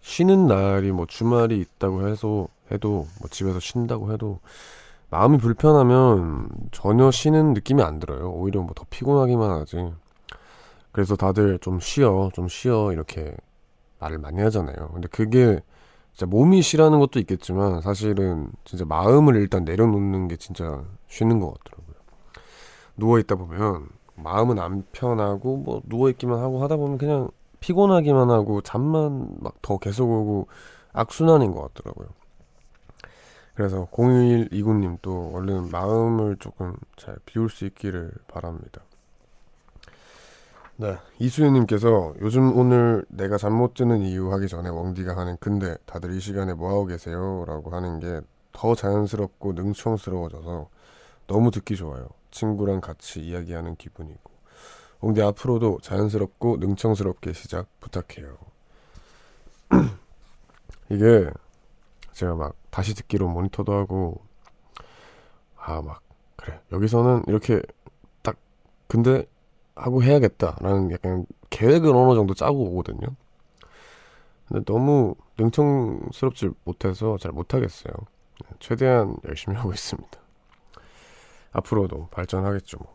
쉬는 0.00 0.46
날이 0.48 0.90
뭐 0.90 1.06
주말이 1.06 1.60
있다고 1.60 2.08
해서, 2.08 2.48
해도, 2.72 3.06
뭐 3.20 3.28
집에서 3.30 3.60
쉰다고 3.60 4.12
해도, 4.12 4.40
마음이 5.10 5.38
불편하면 5.38 6.48
전혀 6.72 7.10
쉬는 7.10 7.52
느낌이 7.54 7.82
안 7.82 7.98
들어요. 8.00 8.30
오히려 8.32 8.62
뭐 8.62 8.72
더 8.74 8.84
피곤하기만 8.90 9.50
하지. 9.50 9.92
그래서 10.92 11.16
다들 11.16 11.58
좀 11.60 11.80
쉬어, 11.80 12.30
좀 12.34 12.48
쉬어, 12.48 12.92
이렇게 12.92 13.34
말을 13.98 14.18
많이 14.18 14.40
하잖아요. 14.42 14.88
근데 14.92 15.08
그게 15.08 15.60
진짜 16.12 16.26
몸이 16.26 16.60
쉬라는 16.62 16.98
것도 17.00 17.18
있겠지만 17.20 17.80
사실은 17.80 18.50
진짜 18.64 18.84
마음을 18.84 19.36
일단 19.36 19.64
내려놓는 19.64 20.28
게 20.28 20.36
진짜 20.36 20.84
쉬는 21.08 21.40
것 21.40 21.54
같더라고요. 21.54 21.96
누워 22.96 23.18
있다 23.18 23.36
보면 23.36 23.88
마음은 24.16 24.58
안 24.58 24.84
편하고 24.92 25.56
뭐 25.56 25.82
누워 25.86 26.10
있기만 26.10 26.38
하고 26.40 26.62
하다 26.62 26.76
보면 26.76 26.98
그냥 26.98 27.30
피곤하기만 27.60 28.30
하고 28.30 28.60
잠만 28.60 29.36
막 29.40 29.54
더 29.62 29.78
계속 29.78 30.10
오고 30.10 30.48
악순환인 30.92 31.52
것 31.52 31.72
같더라고요. 31.72 32.08
그래서 33.54 33.86
0129님도 33.92 35.34
얼른 35.34 35.70
마음을 35.70 36.36
조금 36.38 36.74
잘 36.96 37.16
비울 37.26 37.48
수 37.48 37.64
있기를 37.66 38.12
바랍니다. 38.26 38.82
네, 40.76 40.96
이수연님께서 41.18 42.14
요즘 42.20 42.56
오늘 42.58 43.04
내가 43.08 43.36
잠 43.38 43.52
못 43.52 43.74
드는 43.74 44.00
이유 44.02 44.32
하기 44.32 44.48
전에 44.48 44.68
웡디가 44.70 45.16
하는 45.16 45.36
근데 45.38 45.76
다들 45.86 46.14
이 46.14 46.20
시간에 46.20 46.54
뭐 46.54 46.70
하고 46.70 46.86
계세요? 46.86 47.44
라고 47.46 47.70
하는 47.74 48.00
게 48.00 48.20
더 48.52 48.74
자연스럽고 48.74 49.54
능청스러워져서 49.54 50.68
너무 51.26 51.50
듣기 51.50 51.74
좋아요. 51.76 52.08
친구랑 52.30 52.82
같이 52.82 53.20
이야기하는 53.20 53.76
기분이고. 53.76 54.30
웡디 55.00 55.22
앞으로도 55.22 55.78
자연스럽고 55.82 56.58
능청스럽게 56.58 57.32
시작 57.32 57.66
부탁해요. 57.80 58.36
이게 60.90 61.30
제가 62.12 62.34
막 62.34 62.54
다시 62.70 62.94
듣기로 62.94 63.28
모니터도 63.28 63.72
하고 63.72 64.20
아 65.56 65.80
막 65.82 66.02
그래 66.36 66.60
여기서는 66.72 67.22
이렇게 67.28 67.62
딱 68.22 68.36
근데 68.88 69.26
하고 69.74 70.02
해야겠다라는 70.02 70.90
약간 70.92 71.26
계획을 71.50 71.94
어느 71.94 72.14
정도 72.14 72.34
짜고 72.34 72.58
오거든요. 72.72 73.08
근데 74.48 74.64
너무 74.64 75.14
능청스럽지 75.38 76.50
못해서 76.64 77.16
잘 77.18 77.32
못하겠어요. 77.32 77.92
최대한 78.60 79.16
열심히 79.26 79.56
하고 79.58 79.72
있습니다. 79.72 80.10
앞으로도 81.52 82.08
발전하겠죠. 82.10 82.78
뭐. 82.78 82.94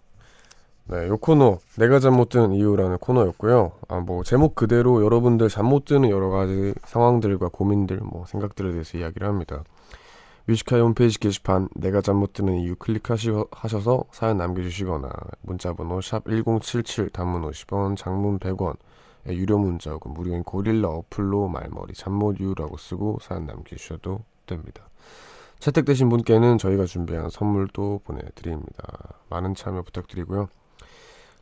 네, 0.90 1.08
요 1.08 1.18
코너 1.18 1.60
내가 1.78 2.00
잠 2.00 2.14
못 2.16 2.30
드는 2.30 2.54
이유라는 2.54 2.98
코너였고요. 3.00 3.72
아, 3.90 4.00
뭐 4.00 4.24
제목 4.24 4.56
그대로 4.56 5.04
여러분들 5.04 5.50
잠 5.50 5.66
못 5.66 5.84
드는 5.86 6.10
여러 6.10 6.30
가지 6.30 6.74
상황들과 6.86 7.50
고민들, 7.50 7.98
뭐 7.98 8.26
생각들에 8.26 8.72
대해서 8.72 8.98
이야기를 8.98 9.28
합니다. 9.28 9.64
뮤지카이 10.48 10.80
홈페이지 10.80 11.20
게시판 11.20 11.68
내가 11.76 12.00
잠 12.02 12.18
못 12.18 12.32
드는 12.32 12.56
이유 12.56 12.76
클릭하셔서 12.78 14.06
사연 14.12 14.38
남겨주시거나 14.38 15.10
문자번호 15.42 16.00
샵 16.00 16.24
1077 16.26 17.10
단문 17.10 17.42
50원 17.42 17.98
장문 17.98 18.40
100원 18.40 18.78
유료 19.28 19.58
문자 19.58 19.92
혹은 19.92 20.14
무료인 20.14 20.44
고릴라 20.44 20.88
어플로 20.88 21.50
말머리 21.50 21.94
잠못 21.94 22.40
이유라고 22.40 22.78
쓰고 22.78 23.20
사연 23.22 23.46
남겨주셔도 23.46 24.22
됩니다. 24.46 24.88
채택되신 25.60 26.08
분께는 26.08 26.58
저희가 26.58 26.86
준비한 26.86 27.30
선물도 27.30 28.02
보내드립니다. 28.06 29.20
많은 29.30 29.54
참여 29.54 29.82
부탁드리고요. 29.82 30.48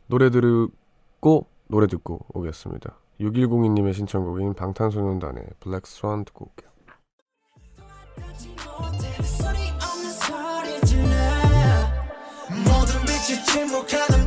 노래 0.08 0.30
들고 0.30 1.46
노래 1.68 1.86
듣고 1.86 2.26
오겠습니다. 2.34 2.98
6102님의 3.20 3.94
신청곡인 3.94 4.54
방탄소년단의 4.54 5.44
블랙스완 5.60 6.24
듣고 6.24 6.46
올게요. 6.46 6.70
모든 12.64 13.00
빛이 13.06 13.44
침묵하는 13.44 14.25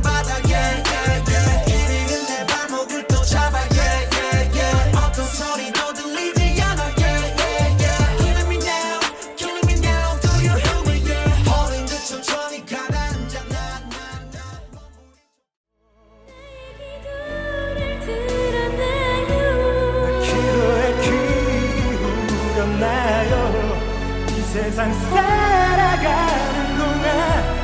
세상 24.52 24.92
살아가는 24.92 26.76
동안 26.76 27.60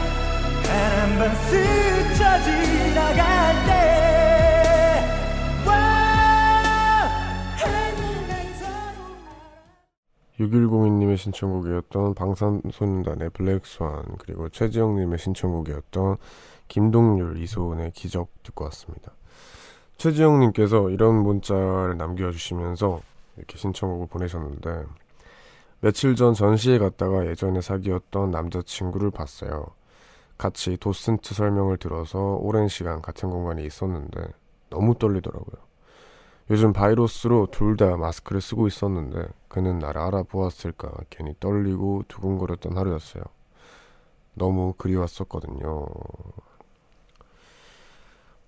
바람만 0.62 1.34
스쳐 1.34 2.42
지나갈 2.44 3.66
때 3.66 5.02
와, 5.66 5.72
하늘에서 7.56 8.66
6102님의 10.38 11.16
신청곡이었던 11.16 12.14
방탄소년단의 12.14 13.30
블랙스완 13.30 14.04
그리고 14.18 14.48
최지영님의 14.48 15.18
신청곡이었던 15.18 16.18
김동률 16.68 17.38
이소은의 17.42 17.90
기적 17.94 18.28
듣고 18.44 18.62
왔습니다. 18.66 19.10
최지영님께서 19.96 20.90
이런 20.90 21.16
문자를 21.16 21.96
남겨주시면서 21.96 23.00
이렇게 23.38 23.58
신청곡을 23.58 24.06
보내셨는데 24.06 24.84
며칠 25.86 26.16
전 26.16 26.34
전시회 26.34 26.78
갔다가 26.78 27.28
예전에 27.28 27.60
사귀었던 27.60 28.32
남자친구를 28.32 29.12
봤어요. 29.12 29.68
같이 30.36 30.76
도슨트 30.78 31.32
설명을 31.32 31.76
들어서 31.76 32.18
오랜 32.40 32.66
시간 32.66 33.00
같은 33.00 33.30
공간에 33.30 33.62
있었는데 33.64 34.20
너무 34.68 34.96
떨리더라고요. 34.98 35.62
요즘 36.50 36.72
바이러스로 36.72 37.48
둘 37.52 37.76
다 37.76 37.96
마스크를 37.96 38.40
쓰고 38.40 38.66
있었는데 38.66 39.28
그는 39.46 39.78
나를 39.78 40.00
알아보았을까 40.00 40.90
괜히 41.08 41.36
떨리고 41.38 42.02
두근거렸던 42.08 42.76
하루였어요. 42.76 43.22
너무 44.34 44.74
그리웠었거든요. 44.78 45.86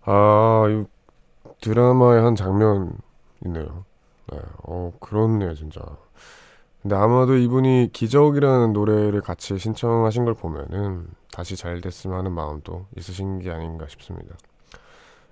아, 0.02 0.66
이 0.70 0.84
드라마의 1.60 2.22
한 2.22 2.34
장면이네요. 2.34 3.84
네, 4.32 4.38
어, 4.64 4.92
그렇네요, 5.00 5.54
진짜. 5.54 5.80
근데 6.88 6.96
아마도 6.96 7.36
이분이 7.36 7.90
기적이라는 7.92 8.72
노래를 8.72 9.20
같이 9.20 9.58
신청하신 9.58 10.24
걸 10.24 10.32
보면은 10.32 11.06
다시 11.30 11.54
잘 11.54 11.82
됐으면 11.82 12.16
하는 12.16 12.32
마음도 12.32 12.86
있으신 12.96 13.40
게 13.40 13.50
아닌가 13.50 13.86
싶습니다. 13.88 14.34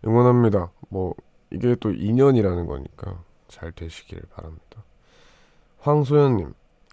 응원합니다. 0.06 0.70
뭐, 0.90 1.14
이게 1.50 1.74
또 1.80 1.92
인연이라는 1.92 2.66
거니까 2.66 3.22
잘 3.48 3.72
되시길 3.72 4.20
바랍니다. 4.34 4.84
황소연님, 5.78 6.52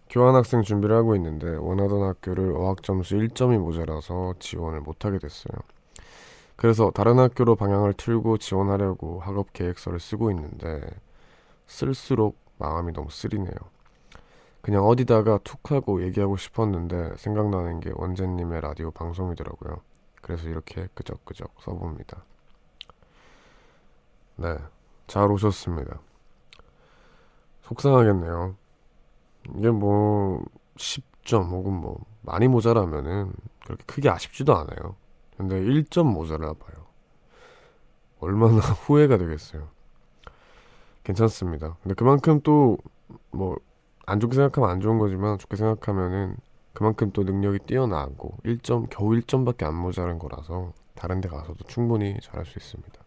교환학생 0.09 0.61
준비를 0.61 0.95
하고 0.95 1.17
있는데 1.17 1.57
원하던 1.57 2.01
학교를 2.01 2.55
어학 2.55 2.83
점수 2.83 3.17
1점이 3.17 3.57
모자라서 3.57 4.35
지원을 4.39 4.79
못하게 4.79 5.19
됐어요. 5.19 5.59
그래서 6.55 6.89
다른 6.89 7.19
학교로 7.19 7.57
방향을 7.57 7.95
틀고 7.95 8.37
지원하려고 8.37 9.19
학업 9.19 9.51
계획서를 9.51 9.99
쓰고 9.99 10.31
있는데 10.31 10.79
쓸수록 11.67 12.37
마음이 12.59 12.93
너무 12.93 13.09
쓰리네요. 13.09 13.72
그냥 14.63 14.85
어디다가 14.85 15.39
툭 15.43 15.71
하고 15.71 16.01
얘기하고 16.03 16.37
싶었는데 16.37 17.17
생각나는 17.17 17.81
게 17.81 17.91
원재님의 17.93 18.61
라디오 18.61 18.91
방송이더라고요. 18.91 19.81
그래서 20.21 20.47
이렇게 20.47 20.87
끄적끄적 20.93 21.53
써봅니다. 21.59 22.23
네, 24.37 24.57
잘 25.07 25.29
오셨습니다. 25.29 25.99
속상하겠네요. 27.63 28.55
이게 29.57 29.69
뭐 29.69 30.41
10점 30.77 31.49
혹은 31.49 31.73
뭐 31.73 32.05
많이 32.21 32.47
모자라면은 32.47 33.33
그렇게 33.65 33.83
크게 33.85 34.09
아쉽지도 34.09 34.55
않아요. 34.55 34.95
근데 35.35 35.59
1점 35.59 36.05
모자라 36.05 36.53
봐요. 36.53 36.85
얼마나 38.21 38.59
후회가 38.87 39.17
되겠어요. 39.17 39.67
괜찮습니다. 41.03 41.75
근데 41.83 41.95
그만큼 41.95 42.39
또 42.39 42.77
뭐 43.31 43.57
안 44.05 44.19
좋게 44.19 44.35
생각하면 44.35 44.69
안 44.69 44.81
좋은 44.81 44.99
거지만 44.99 45.37
좋게 45.37 45.55
생각하면은 45.55 46.37
그만큼 46.73 47.11
또 47.11 47.23
능력이 47.23 47.59
뛰어나고 47.59 48.37
1점 48.43 48.87
겨우 48.89 49.09
1점밖에 49.11 49.63
안 49.63 49.75
모자란 49.75 50.19
거라서 50.19 50.73
다른 50.95 51.21
데 51.21 51.29
가서도 51.29 51.63
충분히 51.65 52.17
잘할 52.21 52.45
수 52.45 52.57
있습니다. 52.57 53.03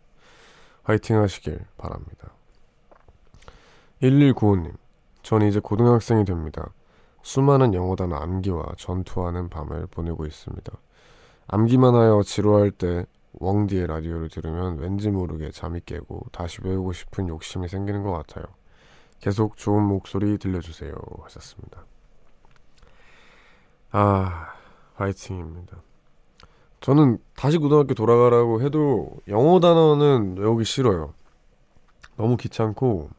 화이팅 0.85 1.21
하시길 1.21 1.61
바랍니다. 1.77 2.33
1195님, 4.03 4.75
전 5.23 5.43
이제 5.43 5.59
고등학생이 5.59 6.25
됩니다. 6.25 6.71
수많은 7.23 7.75
영어 7.75 7.97
단어 7.97 8.17
암기와 8.17 8.75
전투하는 8.79 9.49
밤을 9.49 9.89
보내고 9.89 10.27
있습니다. 10.27 10.73
암기만 11.49 11.95
하여 11.95 12.23
지루할 12.23 12.71
때 12.71 13.05
웡디의 13.41 13.89
라디오를 13.89 14.29
들으면 14.29 14.79
왠지 14.79 15.11
모르게 15.11 15.51
잠이 15.51 15.81
깨고 15.85 16.27
다시 16.31 16.61
배우고 16.61 16.93
싶은 16.93 17.29
욕심이 17.29 17.69
생기는 17.69 18.03
것 18.03 18.13
같아요. 18.13 18.45
계속 19.21 19.57
좋은 19.57 19.83
목소리 19.83 20.39
들려주세요 20.39 20.95
하셨습니다. 21.23 21.85
아, 23.91 24.53
화이팅입니다. 24.95 25.79
저는 26.81 27.19
다시 27.35 27.59
고등학교 27.59 27.95
돌아가라고 27.95 28.63
해도 28.63 29.17
영어 29.29 29.59
단어는 29.61 30.37
외우기 30.39 30.65
싫어요. 30.65 31.15
너무 32.17 32.37
귀찮고 32.37 33.11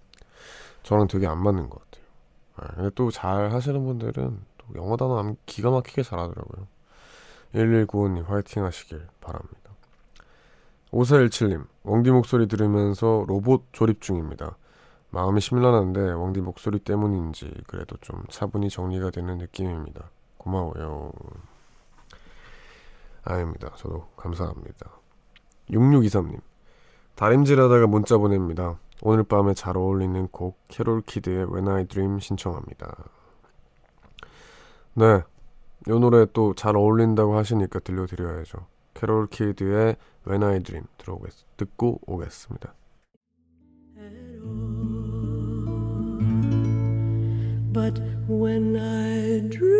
저는 0.84 1.08
되게 1.08 1.28
안 1.28 1.41
맞는 1.41 1.70
것 1.70 1.80
같아요. 1.84 2.06
아, 2.56 2.68
근데 2.76 2.89
또 2.91 3.12
잘 3.12 3.52
하시는 3.52 3.84
분들은 3.84 4.39
또 4.58 4.68
영어 4.76 4.98
단어 4.98 5.18
암 5.20 5.36
기가 5.45 5.70
막히게 5.72 6.04
잘하더라고요. 6.04 6.68
1195님 7.54 8.26
화이팅 8.26 8.64
하시길 8.64 9.08
바랍니다. 9.20 9.58
5417님, 10.91 11.66
웡디 11.84 12.12
목소리 12.12 12.48
들으면서 12.48 13.26
로봇 13.28 13.64
조립 13.74 14.02
중입니다. 14.02 14.58
마음이 15.18 15.41
심란한데 15.41 16.11
웡디 16.13 16.41
목소리 16.41 16.78
때문인지 16.78 17.63
그래도 17.65 17.97
좀 18.01 18.24
차분히 18.30 18.70
정리가 18.70 19.09
되는 19.09 19.39
느낌입니다. 19.39 20.11
고마워요. 20.38 21.11
아닙니다. 23.24 23.72
저도 23.78 24.09
감사합니다. 24.15 24.91
6623님, 25.72 26.39
다림질 27.15 27.59
하다가 27.59 27.88
문자 27.88 28.20
보냅니다. 28.20 28.78
오늘 29.01 29.24
밤에 29.24 29.55
잘 29.55 29.76
어울리는 29.76 30.28
곡 30.28 30.59
캐롤 30.68 31.01
키드의 31.01 31.47
When 31.51 31.68
I 31.68 31.86
Dream 31.86 32.20
신청합니다. 32.20 33.05
네, 34.93 35.24
이 35.88 35.99
노래 35.99 36.28
또 36.32 36.53
잘 36.53 36.78
어울린다고 36.78 37.36
하시니까 37.36 37.80
들려드려야죠. 37.80 38.68
캐롤 38.93 39.30
키드의 39.30 39.95
When 40.28 40.43
I 40.43 40.61
Dream 40.61 40.86
들어오겠, 40.99 41.34
듣고 41.57 42.01
오겠습니다. 42.05 42.76
But 47.78 48.01
when 48.28 48.75
I 48.75 49.39
dream, 49.49 49.78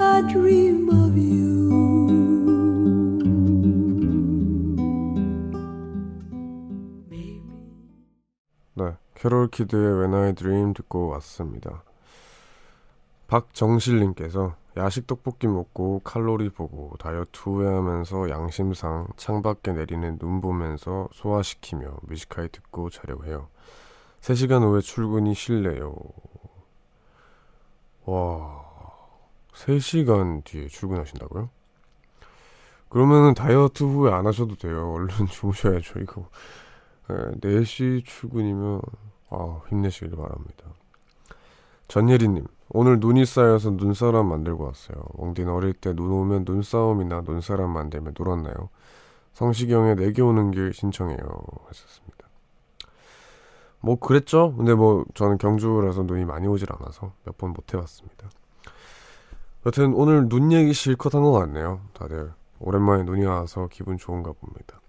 I 0.00 0.22
dream 0.32 0.88
of 0.88 1.18
you. 1.18 1.68
네, 8.72 8.96
캐롤 9.16 9.48
키드의 9.48 9.98
When 9.98 10.14
I 10.14 10.32
Dream 10.34 10.72
듣고 10.72 11.08
왔습니다. 11.08 11.82
박정실님께서 13.28 14.56
야식 14.76 15.06
떡볶이 15.06 15.46
먹고 15.46 16.00
칼로리 16.04 16.48
보고 16.48 16.94
다이어트 16.98 17.40
후회하면서 17.40 18.30
양심상 18.30 19.08
창밖에 19.16 19.72
내리는 19.72 20.18
눈 20.18 20.40
보면서 20.40 21.08
소화시키며 21.12 21.98
Music 22.02 22.28
High 22.28 22.48
듣고 22.48 22.88
자려고 22.90 23.24
해요. 23.24 23.48
3시간 24.20 24.62
후에 24.62 24.80
출근이 24.80 25.34
싫네요. 25.34 25.96
와, 28.04 28.62
3시간 29.54 30.44
뒤에 30.44 30.68
출근하신다고요? 30.68 31.50
그러면은 32.88 33.34
다이어트 33.34 33.84
후에 33.84 34.12
안 34.12 34.26
하셔도 34.26 34.56
돼요. 34.56 34.92
얼른 34.92 35.26
주무셔야죠, 35.30 36.00
이거. 36.00 36.28
네, 37.08 37.40
4시 37.40 38.04
출근이면, 38.04 38.80
아, 39.30 39.60
힘내시길 39.68 40.16
바랍니다. 40.16 40.66
전예리님, 41.90 42.46
오늘 42.68 43.00
눈이 43.00 43.26
쌓여서 43.26 43.70
눈사람 43.70 44.26
만들고 44.28 44.64
왔어요. 44.64 44.96
웡디는 45.14 45.52
어릴 45.52 45.72
때 45.72 45.92
눈 45.92 46.12
오면 46.12 46.44
눈싸움이나 46.46 47.22
눈사람 47.22 47.70
만들며 47.70 48.12
놀았나요? 48.16 48.68
성시경의 49.32 49.96
내게 49.96 50.22
오는 50.22 50.52
길 50.52 50.72
신청해요. 50.72 51.18
하셨습니다. 51.66 52.28
뭐, 53.80 53.98
그랬죠? 53.98 54.54
근데 54.56 54.72
뭐, 54.74 55.04
저는 55.14 55.38
경주라서 55.38 56.04
눈이 56.04 56.24
많이 56.26 56.46
오질 56.46 56.68
않아서 56.72 57.12
몇 57.24 57.36
번 57.36 57.50
못 57.54 57.74
해봤습니다. 57.74 58.30
여튼 59.66 59.92
오늘 59.94 60.28
눈 60.28 60.52
얘기 60.52 60.72
실컷 60.72 61.14
한 61.16 61.22
것 61.22 61.32
같네요. 61.32 61.80
다들 61.92 62.32
오랜만에 62.60 63.02
눈이 63.02 63.24
와서 63.24 63.68
기분 63.68 63.96
좋은가 63.98 64.30
봅니다. 64.32 64.79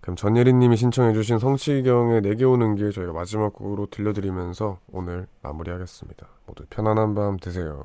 그럼 0.00 0.16
전예리님이 0.16 0.76
신청해주신 0.76 1.38
성시경의 1.38 2.22
내게 2.22 2.44
오는 2.44 2.74
길 2.74 2.90
저희가 2.90 3.12
마지막 3.12 3.52
곡으로 3.52 3.86
들려드리면서 3.86 4.78
오늘 4.92 5.26
마무리하겠습니다. 5.42 6.26
모두 6.46 6.64
편안한 6.70 7.14
밤 7.14 7.36
되세요. 7.36 7.82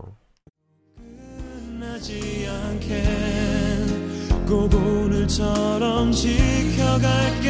꼭 4.47 4.74
오늘처럼 4.74 6.11
지켜갈게 6.11 7.49